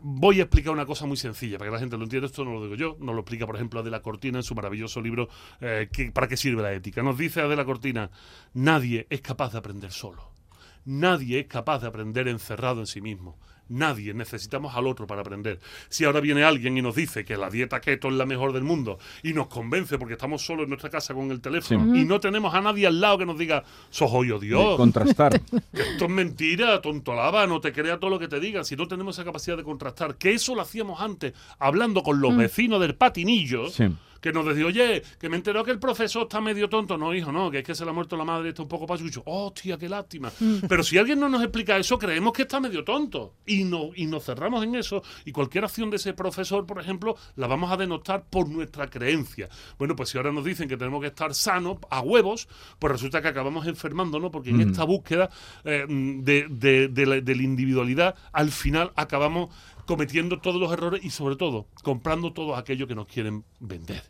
voy 0.00 0.40
a 0.40 0.44
explicar 0.44 0.72
una 0.72 0.86
cosa 0.86 1.06
muy 1.06 1.16
sencilla 1.16 1.58
para 1.58 1.70
que 1.70 1.74
la 1.74 1.80
gente 1.80 1.96
lo 1.96 2.04
entienda. 2.04 2.26
Esto 2.26 2.44
no 2.44 2.52
lo 2.52 2.62
digo 2.62 2.74
yo, 2.74 2.96
nos 3.00 3.14
lo 3.14 3.20
explica, 3.20 3.46
por 3.46 3.56
ejemplo, 3.56 3.80
Adela 3.80 4.00
Cortina 4.00 4.38
en 4.38 4.42
su 4.42 4.54
maravilloso 4.54 5.00
libro 5.00 5.28
eh, 5.60 5.88
¿Para 6.12 6.28
qué 6.28 6.36
sirve 6.36 6.62
la 6.62 6.72
ética? 6.72 7.02
Nos 7.02 7.18
dice 7.18 7.40
Adela 7.40 7.64
Cortina: 7.64 8.10
nadie 8.54 9.06
es 9.10 9.20
capaz 9.20 9.52
de 9.52 9.58
aprender 9.58 9.92
solo. 9.92 10.30
Nadie 10.84 11.40
es 11.40 11.46
capaz 11.46 11.80
de 11.80 11.88
aprender 11.88 12.26
encerrado 12.26 12.80
en 12.80 12.86
sí 12.86 13.00
mismo. 13.00 13.38
Nadie, 13.72 14.12
necesitamos 14.14 14.74
al 14.74 14.86
otro 14.86 15.06
para 15.06 15.22
aprender. 15.22 15.58
Si 15.88 16.04
ahora 16.04 16.20
viene 16.20 16.44
alguien 16.44 16.76
y 16.76 16.82
nos 16.82 16.94
dice 16.94 17.24
que 17.24 17.36
la 17.36 17.48
dieta 17.48 17.80
keto 17.80 18.08
es 18.08 18.14
la 18.14 18.26
mejor 18.26 18.52
del 18.52 18.64
mundo 18.64 18.98
y 19.22 19.32
nos 19.32 19.46
convence 19.46 19.98
porque 19.98 20.14
estamos 20.14 20.44
solos 20.44 20.64
en 20.64 20.70
nuestra 20.70 20.90
casa 20.90 21.14
con 21.14 21.30
el 21.30 21.40
teléfono 21.40 21.96
y 21.96 22.04
no 22.04 22.20
tenemos 22.20 22.54
a 22.54 22.60
nadie 22.60 22.86
al 22.86 23.00
lado 23.00 23.18
que 23.18 23.26
nos 23.26 23.38
diga, 23.38 23.64
sos 23.90 24.10
hoy 24.12 24.28
De 24.28 24.38
Dios, 24.40 24.76
Contrastar. 24.76 25.40
que 25.40 25.56
esto 25.82 26.04
es 26.04 26.10
mentira, 26.10 26.80
tontolaba, 26.80 27.46
no 27.46 27.60
te 27.60 27.72
crea 27.72 27.98
todo 27.98 28.10
lo 28.10 28.18
que 28.18 28.28
te 28.28 28.40
digan, 28.40 28.64
si 28.64 28.76
no 28.76 28.86
tenemos 28.86 29.16
esa 29.16 29.24
capacidad 29.24 29.56
de 29.56 29.62
contrastar, 29.64 30.16
que 30.16 30.32
eso 30.32 30.54
lo 30.54 30.60
hacíamos 30.62 31.00
antes, 31.00 31.32
hablando 31.58 32.02
con 32.02 32.20
los 32.20 32.36
vecinos 32.36 32.80
del 32.80 32.94
patinillo, 32.94 33.68
Sí. 33.68 33.84
Que 34.22 34.32
nos 34.32 34.46
decía, 34.46 34.64
oye, 34.64 35.02
que 35.20 35.28
me 35.28 35.36
enteró 35.36 35.62
que 35.64 35.72
el 35.72 35.78
profesor 35.78 36.22
está 36.22 36.40
medio 36.40 36.68
tonto. 36.70 36.96
No, 36.96 37.12
hijo, 37.14 37.30
no, 37.30 37.50
que 37.50 37.58
es 37.58 37.64
que 37.64 37.74
se 37.74 37.84
le 37.84 37.90
ha 37.90 37.92
muerto 37.92 38.16
la 38.16 38.24
madre 38.24 38.48
está 38.50 38.62
un 38.62 38.68
poco 38.68 38.86
pachucho. 38.86 39.22
Oh, 39.26 39.52
tía, 39.52 39.76
qué 39.76 39.88
lástima. 39.88 40.32
Pero 40.68 40.82
si 40.82 40.96
alguien 40.96 41.20
no 41.20 41.28
nos 41.28 41.42
explica 41.42 41.76
eso, 41.76 41.98
creemos 41.98 42.32
que 42.32 42.42
está 42.42 42.60
medio 42.60 42.84
tonto. 42.84 43.34
Y, 43.44 43.64
no, 43.64 43.90
y 43.94 44.06
nos 44.06 44.24
cerramos 44.24 44.64
en 44.64 44.76
eso. 44.76 45.02
Y 45.26 45.32
cualquier 45.32 45.64
acción 45.64 45.90
de 45.90 45.96
ese 45.96 46.14
profesor, 46.14 46.64
por 46.64 46.80
ejemplo, 46.80 47.16
la 47.36 47.46
vamos 47.48 47.70
a 47.72 47.76
denotar 47.76 48.24
por 48.30 48.48
nuestra 48.48 48.88
creencia. 48.88 49.48
Bueno, 49.78 49.96
pues 49.96 50.08
si 50.10 50.16
ahora 50.18 50.32
nos 50.32 50.44
dicen 50.44 50.68
que 50.68 50.76
tenemos 50.76 51.00
que 51.00 51.08
estar 51.08 51.34
sanos, 51.34 51.78
a 51.90 52.00
huevos, 52.00 52.48
pues 52.78 52.92
resulta 52.92 53.20
que 53.20 53.28
acabamos 53.28 53.66
enfermándonos, 53.66 54.30
porque 54.30 54.50
en 54.50 54.60
esta 54.60 54.84
búsqueda 54.84 55.28
eh, 55.64 55.84
de, 55.88 56.46
de- 56.48 56.88
de 56.88 57.06
la, 57.06 57.20
de 57.20 57.34
la 57.34 57.42
individualidad, 57.42 58.14
al 58.32 58.50
final 58.52 58.92
acabamos 58.94 59.52
cometiendo 59.86 60.40
todos 60.40 60.60
los 60.60 60.72
errores 60.72 61.04
y 61.04 61.10
sobre 61.10 61.36
todo 61.36 61.66
comprando 61.82 62.32
todo 62.32 62.56
aquello 62.56 62.86
que 62.86 62.94
nos 62.94 63.06
quieren 63.06 63.44
vender. 63.60 64.02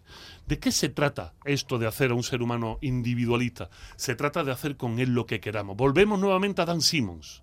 ¿De 0.46 0.58
qué 0.58 0.72
se 0.72 0.88
trata 0.88 1.34
esto 1.44 1.78
de 1.78 1.86
hacer 1.86 2.10
a 2.10 2.14
un 2.14 2.22
ser 2.22 2.42
humano 2.42 2.78
individualista? 2.80 3.70
Se 3.96 4.14
trata 4.14 4.44
de 4.44 4.52
hacer 4.52 4.76
con 4.76 4.98
él 4.98 5.14
lo 5.14 5.26
que 5.26 5.40
queramos. 5.40 5.76
Volvemos 5.76 6.18
nuevamente 6.18 6.62
a 6.62 6.66
Dan 6.66 6.80
Simmons. 6.80 7.42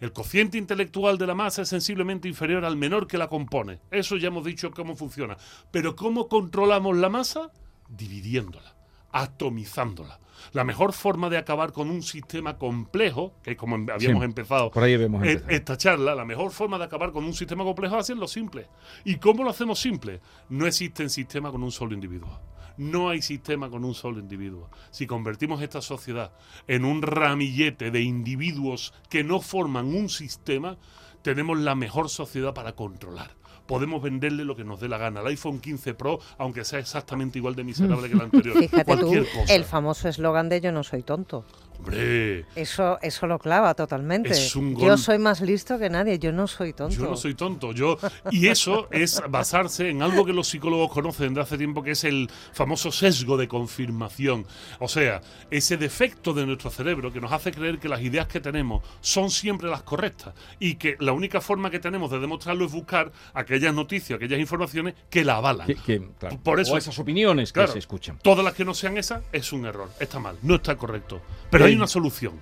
El 0.00 0.12
cociente 0.12 0.58
intelectual 0.58 1.18
de 1.18 1.26
la 1.26 1.34
masa 1.34 1.62
es 1.62 1.68
sensiblemente 1.68 2.28
inferior 2.28 2.64
al 2.64 2.76
menor 2.76 3.06
que 3.06 3.18
la 3.18 3.28
compone. 3.28 3.80
Eso 3.90 4.16
ya 4.16 4.28
hemos 4.28 4.44
dicho 4.44 4.70
cómo 4.70 4.96
funciona. 4.96 5.36
Pero 5.70 5.94
¿cómo 5.94 6.28
controlamos 6.28 6.96
la 6.96 7.08
masa? 7.08 7.50
Dividiéndola, 7.88 8.74
atomizándola. 9.12 10.20
La 10.52 10.62
mejor 10.64 10.92
forma 10.92 11.28
de 11.28 11.36
acabar 11.36 11.72
con 11.72 11.90
un 11.90 12.02
sistema 12.02 12.58
complejo, 12.58 13.34
que 13.42 13.52
es 13.52 13.56
como 13.56 13.74
em- 13.74 13.88
habíamos 13.90 14.20
Sí, 14.20 14.24
empezado 14.24 14.70
por 14.70 14.84
ahí 14.84 14.92
e- 14.94 15.42
esta 15.48 15.76
charla, 15.76 16.14
la 16.14 16.24
mejor 16.24 16.52
forma 16.52 16.78
de 16.78 16.84
acabar 16.84 17.10
con 17.12 17.24
un 17.24 17.32
sistema 17.34 17.64
complejo 17.64 17.96
es 17.96 18.02
hacerlo 18.02 18.28
simple. 18.28 18.68
¿Y 19.04 19.16
cómo 19.16 19.42
lo 19.42 19.50
hacemos 19.50 19.80
simple? 19.80 20.20
No 20.48 20.66
existe 20.66 21.08
sistema 21.08 21.50
con 21.50 21.62
un 21.62 21.72
solo 21.72 21.92
individuo. 21.94 22.40
No 22.76 23.08
hay 23.08 23.20
sistema 23.22 23.68
con 23.68 23.84
un 23.84 23.94
solo 23.94 24.20
individuo. 24.20 24.70
Si 24.92 25.08
convertimos 25.08 25.60
esta 25.60 25.80
sociedad 25.82 26.32
en 26.68 26.84
un 26.84 27.02
ramillete 27.02 27.90
de 27.90 28.02
individuos 28.02 28.94
que 29.10 29.24
no 29.24 29.40
forman 29.40 29.86
un 29.86 30.08
sistema, 30.08 30.76
tenemos 31.22 31.58
la 31.58 31.74
mejor 31.74 32.08
sociedad 32.08 32.54
para 32.54 32.76
controlar. 32.76 33.34
Podemos 33.68 34.02
venderle 34.02 34.44
lo 34.44 34.56
que 34.56 34.64
nos 34.64 34.80
dé 34.80 34.88
la 34.88 34.96
gana. 34.96 35.20
El 35.20 35.26
iPhone 35.26 35.60
15 35.60 35.92
Pro, 35.92 36.18
aunque 36.38 36.64
sea 36.64 36.78
exactamente 36.78 37.38
igual 37.38 37.54
de 37.54 37.64
miserable 37.64 38.08
que 38.08 38.14
el 38.14 38.22
anterior. 38.22 38.56
Fíjate 38.58 38.96
tú, 38.96 39.00
cualquier 39.00 39.30
cosa. 39.30 39.54
el 39.54 39.64
famoso 39.64 40.08
eslogan 40.08 40.48
de 40.48 40.62
yo 40.62 40.72
no 40.72 40.82
soy 40.82 41.02
tonto. 41.02 41.44
Hombre, 41.78 42.44
Eso, 42.56 42.98
eso 43.02 43.26
lo 43.26 43.38
clava 43.38 43.72
totalmente. 43.74 44.30
Es 44.30 44.54
un 44.56 44.76
Yo 44.76 44.96
soy 44.98 45.18
más 45.18 45.40
listo 45.40 45.78
que 45.78 45.88
nadie, 45.88 46.18
yo 46.18 46.32
no 46.32 46.46
soy 46.46 46.72
tonto. 46.72 46.94
Yo 46.94 47.02
no 47.08 47.16
soy 47.16 47.34
tonto, 47.34 47.72
yo 47.72 47.98
y 48.30 48.48
eso 48.48 48.88
es 48.90 49.22
basarse 49.28 49.88
en 49.88 50.02
algo 50.02 50.24
que 50.24 50.32
los 50.32 50.48
psicólogos 50.48 50.90
conocen 50.92 51.34
de 51.34 51.40
hace 51.40 51.56
tiempo 51.56 51.82
que 51.82 51.92
es 51.92 52.04
el 52.04 52.28
famoso 52.52 52.90
sesgo 52.90 53.36
de 53.36 53.46
confirmación, 53.48 54.46
o 54.80 54.88
sea, 54.88 55.20
ese 55.50 55.76
defecto 55.76 56.32
de 56.34 56.46
nuestro 56.46 56.70
cerebro 56.70 57.12
que 57.12 57.20
nos 57.20 57.32
hace 57.32 57.52
creer 57.52 57.78
que 57.78 57.88
las 57.88 58.00
ideas 58.02 58.26
que 58.26 58.40
tenemos 58.40 58.82
son 59.00 59.30
siempre 59.30 59.68
las 59.70 59.82
correctas 59.82 60.34
y 60.58 60.74
que 60.74 60.96
la 60.98 61.12
única 61.12 61.40
forma 61.40 61.70
que 61.70 61.78
tenemos 61.78 62.10
de 62.10 62.18
demostrarlo 62.18 62.64
es 62.66 62.72
buscar 62.72 63.12
aquellas 63.34 63.72
noticias, 63.72 64.16
aquellas 64.16 64.40
informaciones 64.40 64.94
que 65.08 65.24
la 65.24 65.36
avalan. 65.36 65.66
Que- 65.66 65.76
que, 65.76 66.02
claro, 66.18 66.38
Por 66.42 66.60
eso- 66.60 66.74
o 66.74 66.76
esas 66.76 66.98
opiniones 66.98 67.52
Claro, 67.52 67.68
que 67.68 67.72
se 67.74 67.78
escuchan. 67.78 68.18
Todas 68.22 68.44
las 68.44 68.54
que 68.54 68.64
no 68.64 68.74
sean 68.74 68.98
esas 68.98 69.22
es 69.32 69.52
un 69.52 69.64
error, 69.64 69.88
está 70.00 70.18
mal, 70.18 70.36
no 70.42 70.56
está 70.56 70.76
correcto. 70.76 71.20
Pero 71.50 71.67
hay 71.68 71.76
una 71.76 71.86
solución. 71.86 72.34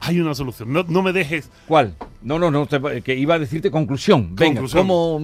Hay 0.00 0.20
una 0.20 0.34
solución. 0.34 0.72
No, 0.72 0.84
no 0.84 1.02
me 1.02 1.12
dejes 1.12 1.50
¿Cuál? 1.66 1.96
No, 2.22 2.38
no, 2.38 2.50
no, 2.50 2.66
te- 2.66 3.02
que 3.02 3.14
iba 3.16 3.34
a 3.34 3.38
decirte 3.38 3.70
conclusión. 3.70 4.34
Venga, 4.36 4.60
Conclusión. 4.60 4.82
como 4.86 5.20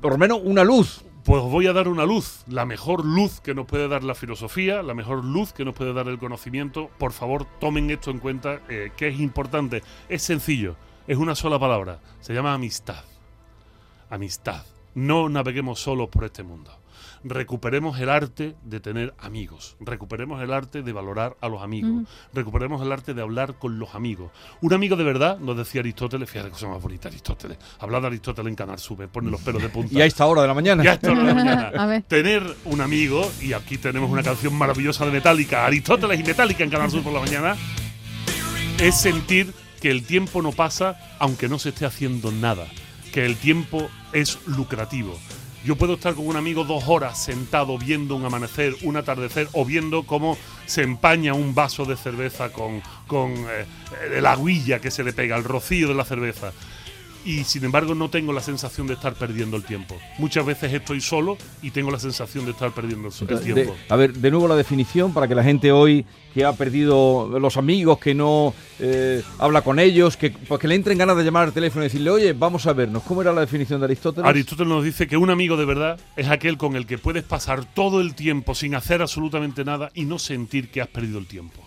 por 0.00 0.12
lo 0.12 0.18
menos 0.18 0.40
una 0.42 0.64
luz. 0.64 1.02
Pues 1.24 1.42
os 1.42 1.50
voy 1.50 1.66
a 1.66 1.72
dar 1.72 1.88
una 1.88 2.04
luz, 2.04 2.44
la 2.46 2.64
mejor 2.66 3.04
luz 3.04 3.40
que 3.40 3.52
nos 3.52 3.66
puede 3.66 3.88
dar 3.88 4.04
la 4.04 4.14
filosofía, 4.14 4.80
la 4.84 4.94
mejor 4.94 5.24
luz 5.24 5.52
que 5.52 5.64
nos 5.64 5.74
puede 5.74 5.92
dar 5.92 6.06
el 6.06 6.18
conocimiento. 6.18 6.88
Por 6.98 7.10
favor, 7.12 7.46
tomen 7.58 7.90
esto 7.90 8.12
en 8.12 8.20
cuenta, 8.20 8.60
eh, 8.68 8.92
que 8.96 9.08
es 9.08 9.18
importante. 9.18 9.82
Es 10.08 10.22
sencillo, 10.22 10.76
es 11.08 11.16
una 11.16 11.34
sola 11.34 11.58
palabra. 11.58 11.98
Se 12.20 12.32
llama 12.32 12.54
amistad. 12.54 13.02
Amistad. 14.08 14.64
No 14.94 15.28
naveguemos 15.28 15.80
solos 15.80 16.08
por 16.08 16.24
este 16.24 16.42
mundo. 16.44 16.70
Recuperemos 17.24 17.98
el 18.00 18.08
arte 18.08 18.56
de 18.62 18.80
tener 18.80 19.14
amigos. 19.18 19.76
Recuperemos 19.80 20.42
el 20.42 20.52
arte 20.52 20.82
de 20.82 20.92
valorar 20.92 21.36
a 21.40 21.48
los 21.48 21.62
amigos. 21.62 22.08
Recuperemos 22.32 22.82
el 22.82 22.92
arte 22.92 23.14
de 23.14 23.22
hablar 23.22 23.54
con 23.58 23.78
los 23.78 23.94
amigos. 23.94 24.30
Un 24.60 24.72
amigo 24.72 24.96
de 24.96 25.04
verdad, 25.04 25.38
nos 25.38 25.56
decía 25.56 25.80
Aristóteles, 25.80 26.30
fíjate 26.30 26.50
cosa 26.50 26.68
más 26.68 26.82
bonita 26.82 27.08
Aristóteles. 27.08 27.58
Hablar 27.80 28.02
de 28.02 28.08
Aristóteles 28.08 28.50
en 28.50 28.56
Canal 28.56 28.78
Sube, 28.78 29.08
pone 29.08 29.30
los 29.30 29.40
pelos 29.40 29.62
de 29.62 29.68
punta. 29.68 29.92
Y 29.92 30.00
a 30.00 30.06
esta 30.06 30.26
hora 30.26 30.42
de 30.42 30.48
la 30.48 30.54
mañana. 30.54 30.84
Ya 30.84 30.94
está 30.94 31.14
la 31.14 31.34
mañana. 31.34 31.72
A 31.76 31.86
ver. 31.86 32.02
Tener 32.02 32.42
un 32.64 32.80
amigo, 32.80 33.30
y 33.40 33.52
aquí 33.52 33.78
tenemos 33.78 34.10
una 34.10 34.22
canción 34.22 34.54
maravillosa 34.54 35.04
de 35.04 35.12
Metallica, 35.12 35.66
Aristóteles 35.66 36.20
y 36.20 36.22
Metallica 36.22 36.64
en 36.64 36.70
Canal 36.70 36.90
Sur 36.90 37.02
por 37.02 37.12
la 37.12 37.20
mañana, 37.20 37.56
es 38.78 39.00
sentir 39.00 39.52
que 39.80 39.90
el 39.90 40.04
tiempo 40.04 40.42
no 40.42 40.52
pasa 40.52 40.98
aunque 41.18 41.48
no 41.48 41.58
se 41.58 41.70
esté 41.70 41.86
haciendo 41.86 42.32
nada, 42.32 42.66
que 43.12 43.24
el 43.24 43.36
tiempo 43.36 43.88
es 44.12 44.38
lucrativo. 44.46 45.18
Yo 45.66 45.74
puedo 45.74 45.94
estar 45.94 46.14
con 46.14 46.28
un 46.28 46.36
amigo 46.36 46.62
dos 46.62 46.84
horas 46.86 47.20
sentado 47.20 47.76
viendo 47.76 48.14
un 48.14 48.24
amanecer, 48.24 48.76
un 48.82 48.96
atardecer 48.96 49.48
o 49.52 49.64
viendo 49.64 50.04
cómo 50.04 50.38
se 50.64 50.82
empaña 50.82 51.34
un 51.34 51.56
vaso 51.56 51.84
de 51.84 51.96
cerveza 51.96 52.52
con, 52.52 52.80
con 53.08 53.32
eh, 53.32 53.66
el 54.14 54.26
aguilla 54.26 54.80
que 54.80 54.92
se 54.92 55.02
le 55.02 55.12
pega, 55.12 55.34
el 55.36 55.42
rocío 55.42 55.88
de 55.88 55.94
la 55.94 56.04
cerveza 56.04 56.52
y 57.26 57.44
sin 57.44 57.64
embargo 57.64 57.94
no 57.94 58.08
tengo 58.08 58.32
la 58.32 58.40
sensación 58.40 58.86
de 58.86 58.94
estar 58.94 59.14
perdiendo 59.14 59.56
el 59.56 59.64
tiempo. 59.64 59.96
Muchas 60.18 60.46
veces 60.46 60.72
estoy 60.72 61.00
solo 61.00 61.36
y 61.60 61.72
tengo 61.72 61.90
la 61.90 61.98
sensación 61.98 62.44
de 62.46 62.52
estar 62.52 62.72
perdiendo 62.72 63.08
el 63.20 63.26
De- 63.26 63.36
tiempo. 63.38 63.74
a 63.88 63.96
ver, 63.96 64.12
de 64.14 64.30
nuevo 64.30 64.46
la 64.48 64.56
definición 64.56 65.12
para 65.12 65.26
que 65.28 65.34
la 65.34 65.42
gente 65.42 65.72
hoy 65.72 66.06
que 66.32 66.44
ha 66.44 66.52
perdido 66.52 67.38
los 67.40 67.56
amigos, 67.56 67.98
que 67.98 68.14
no 68.14 68.54
eh, 68.78 69.22
habla 69.38 69.62
con 69.62 69.78
ellos, 69.78 70.16
que, 70.18 70.30
pues 70.30 70.60
que 70.60 70.68
le 70.68 70.74
entren 70.74 70.98
ganas 70.98 71.16
de 71.16 71.24
llamar 71.24 71.44
al 71.44 71.52
teléfono 71.52 71.82
y 71.82 71.88
decirle, 71.88 72.10
oye, 72.10 72.32
vamos 72.34 72.66
a 72.66 72.74
vernos. 72.74 73.02
¿Cómo 73.04 73.22
era 73.22 73.32
la 73.32 73.40
definición 73.40 73.80
de 73.80 73.86
Aristóteles? 73.86 74.28
Aristóteles 74.28 74.68
nos 74.68 74.84
dice 74.84 75.06
que 75.06 75.16
un 75.16 75.30
amigo 75.30 75.56
de 75.56 75.64
verdad 75.64 75.98
es 76.14 76.28
aquel 76.28 76.58
con 76.58 76.76
el 76.76 76.86
que 76.86 76.98
puedes 76.98 77.24
pasar 77.24 77.64
todo 77.64 78.00
el 78.02 78.14
tiempo 78.14 78.54
sin 78.54 78.74
hacer 78.74 79.00
absolutamente 79.02 79.64
nada 79.64 79.90
y 79.94 80.04
no 80.04 80.18
sentir 80.18 80.70
que 80.70 80.82
has 80.82 80.88
perdido 80.88 81.18
el 81.18 81.26
tiempo. 81.26 81.62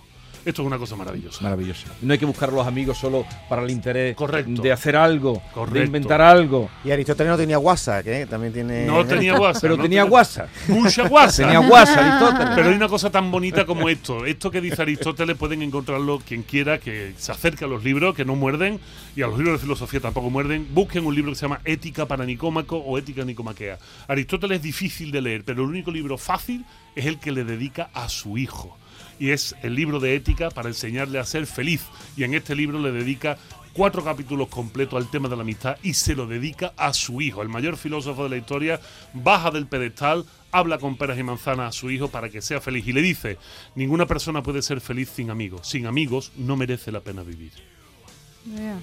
Esto 0.45 0.61
es 0.61 0.65
una 0.67 0.77
cosa 0.77 0.95
maravillosa. 0.95 1.43
Maravilloso. 1.43 1.87
No 2.01 2.13
hay 2.13 2.19
que 2.19 2.25
buscar 2.25 2.49
a 2.49 2.51
los 2.53 2.65
amigos 2.65 2.97
solo 2.97 3.25
para 3.47 3.61
el 3.63 3.69
interés 3.69 4.15
Correcto. 4.15 4.61
de 4.61 4.71
hacer 4.71 4.95
algo, 4.95 5.33
de 5.33 5.51
Correcto. 5.53 5.85
inventar 5.85 6.21
algo. 6.21 6.69
Y 6.83 6.91
Aristóteles 6.91 7.31
no 7.31 7.37
tenía 7.37 7.59
WhatsApp, 7.59 8.03
que 8.03 8.25
también 8.25 8.53
tiene. 8.53 8.85
No 8.85 9.05
tenía 9.05 9.39
WhatsApp. 9.39 9.61
Pero 9.61 9.77
no 9.77 9.83
tenía 9.83 10.05
WhatsApp. 10.05 10.49
Mucha 10.69 11.03
WhatsApp. 11.03 11.45
Tenía 11.45 11.59
WhatsApp, 11.59 11.97
Aristóteles. 11.99 12.53
Pero 12.55 12.69
hay 12.69 12.75
una 12.75 12.87
cosa 12.87 13.09
tan 13.09 13.29
bonita 13.31 13.65
como 13.65 13.89
esto. 13.89 14.25
Esto 14.25 14.49
que 14.49 14.61
dice 14.61 14.81
Aristóteles 14.81 15.37
pueden 15.37 15.61
encontrarlo 15.61 16.19
quien 16.19 16.43
quiera 16.43 16.79
que 16.79 17.13
se 17.17 17.31
acerque 17.31 17.65
a 17.65 17.67
los 17.67 17.83
libros, 17.83 18.15
que 18.15 18.25
no 18.25 18.35
muerden, 18.35 18.79
y 19.15 19.21
a 19.21 19.27
los 19.27 19.37
libros 19.37 19.59
de 19.59 19.63
filosofía 19.63 19.99
tampoco 19.99 20.29
muerden. 20.29 20.67
Busquen 20.73 21.05
un 21.05 21.13
libro 21.13 21.31
que 21.31 21.35
se 21.35 21.41
llama 21.43 21.61
Ética 21.65 22.05
para 22.07 22.25
Nicómaco 22.25 22.77
o 22.77 22.97
Ética 22.97 23.23
Nicomaquea. 23.25 23.77
Aristóteles 24.07 24.57
es 24.57 24.63
difícil 24.63 25.11
de 25.11 25.21
leer, 25.21 25.43
pero 25.43 25.63
el 25.63 25.69
único 25.69 25.91
libro 25.91 26.17
fácil 26.17 26.65
es 26.95 27.05
el 27.05 27.19
que 27.19 27.31
le 27.31 27.43
dedica 27.43 27.89
a 27.93 28.09
su 28.09 28.37
hijo. 28.37 28.77
Y 29.19 29.31
es 29.31 29.55
el 29.61 29.75
libro 29.75 29.99
de 29.99 30.15
ética 30.15 30.49
para 30.49 30.69
enseñarle 30.69 31.19
a 31.19 31.25
ser 31.25 31.45
feliz. 31.45 31.81
Y 32.15 32.23
en 32.23 32.33
este 32.33 32.55
libro 32.55 32.79
le 32.79 32.91
dedica 32.91 33.37
cuatro 33.73 34.03
capítulos 34.03 34.47
completos 34.47 35.01
al 35.01 35.09
tema 35.09 35.29
de 35.29 35.35
la 35.35 35.43
amistad 35.43 35.77
y 35.83 35.93
se 35.93 36.15
lo 36.15 36.27
dedica 36.27 36.73
a 36.75 36.93
su 36.93 37.21
hijo, 37.21 37.41
el 37.41 37.49
mayor 37.49 37.77
filósofo 37.77 38.23
de 38.23 38.29
la 38.29 38.37
historia, 38.37 38.79
baja 39.13 39.51
del 39.51 39.67
pedestal, 39.67 40.25
habla 40.51 40.79
con 40.79 40.97
peras 40.97 41.17
y 41.17 41.23
manzanas 41.23 41.69
a 41.69 41.71
su 41.79 41.89
hijo 41.91 42.09
para 42.09 42.29
que 42.29 42.41
sea 42.41 42.59
feliz 42.59 42.87
y 42.87 42.93
le 42.93 43.01
dice, 43.01 43.37
ninguna 43.75 44.05
persona 44.05 44.43
puede 44.43 44.61
ser 44.61 44.81
feliz 44.81 45.09
sin 45.15 45.29
amigos, 45.29 45.67
sin 45.67 45.85
amigos 45.85 46.31
no 46.35 46.57
merece 46.57 46.91
la 46.91 46.99
pena 47.01 47.23
vivir. 47.23 47.51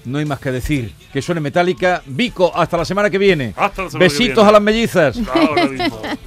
No 0.05 0.19
hay 0.19 0.25
más 0.25 0.39
que 0.39 0.51
decir. 0.51 0.93
Que 1.11 1.21
suene 1.21 1.41
metálica. 1.41 2.01
Vico, 2.05 2.55
hasta 2.55 2.77
la 2.77 2.85
semana 2.85 3.09
que 3.09 3.17
viene. 3.17 3.53
Hasta 3.57 3.83
la 3.83 3.89
semana 3.89 4.07
que 4.07 4.13
Besitos 4.13 4.35
viene. 4.35 4.49
a 4.49 4.51
las 4.51 4.61
mellizas. 4.61 5.19
Ahora 5.27 5.65
mismo. 5.65 6.01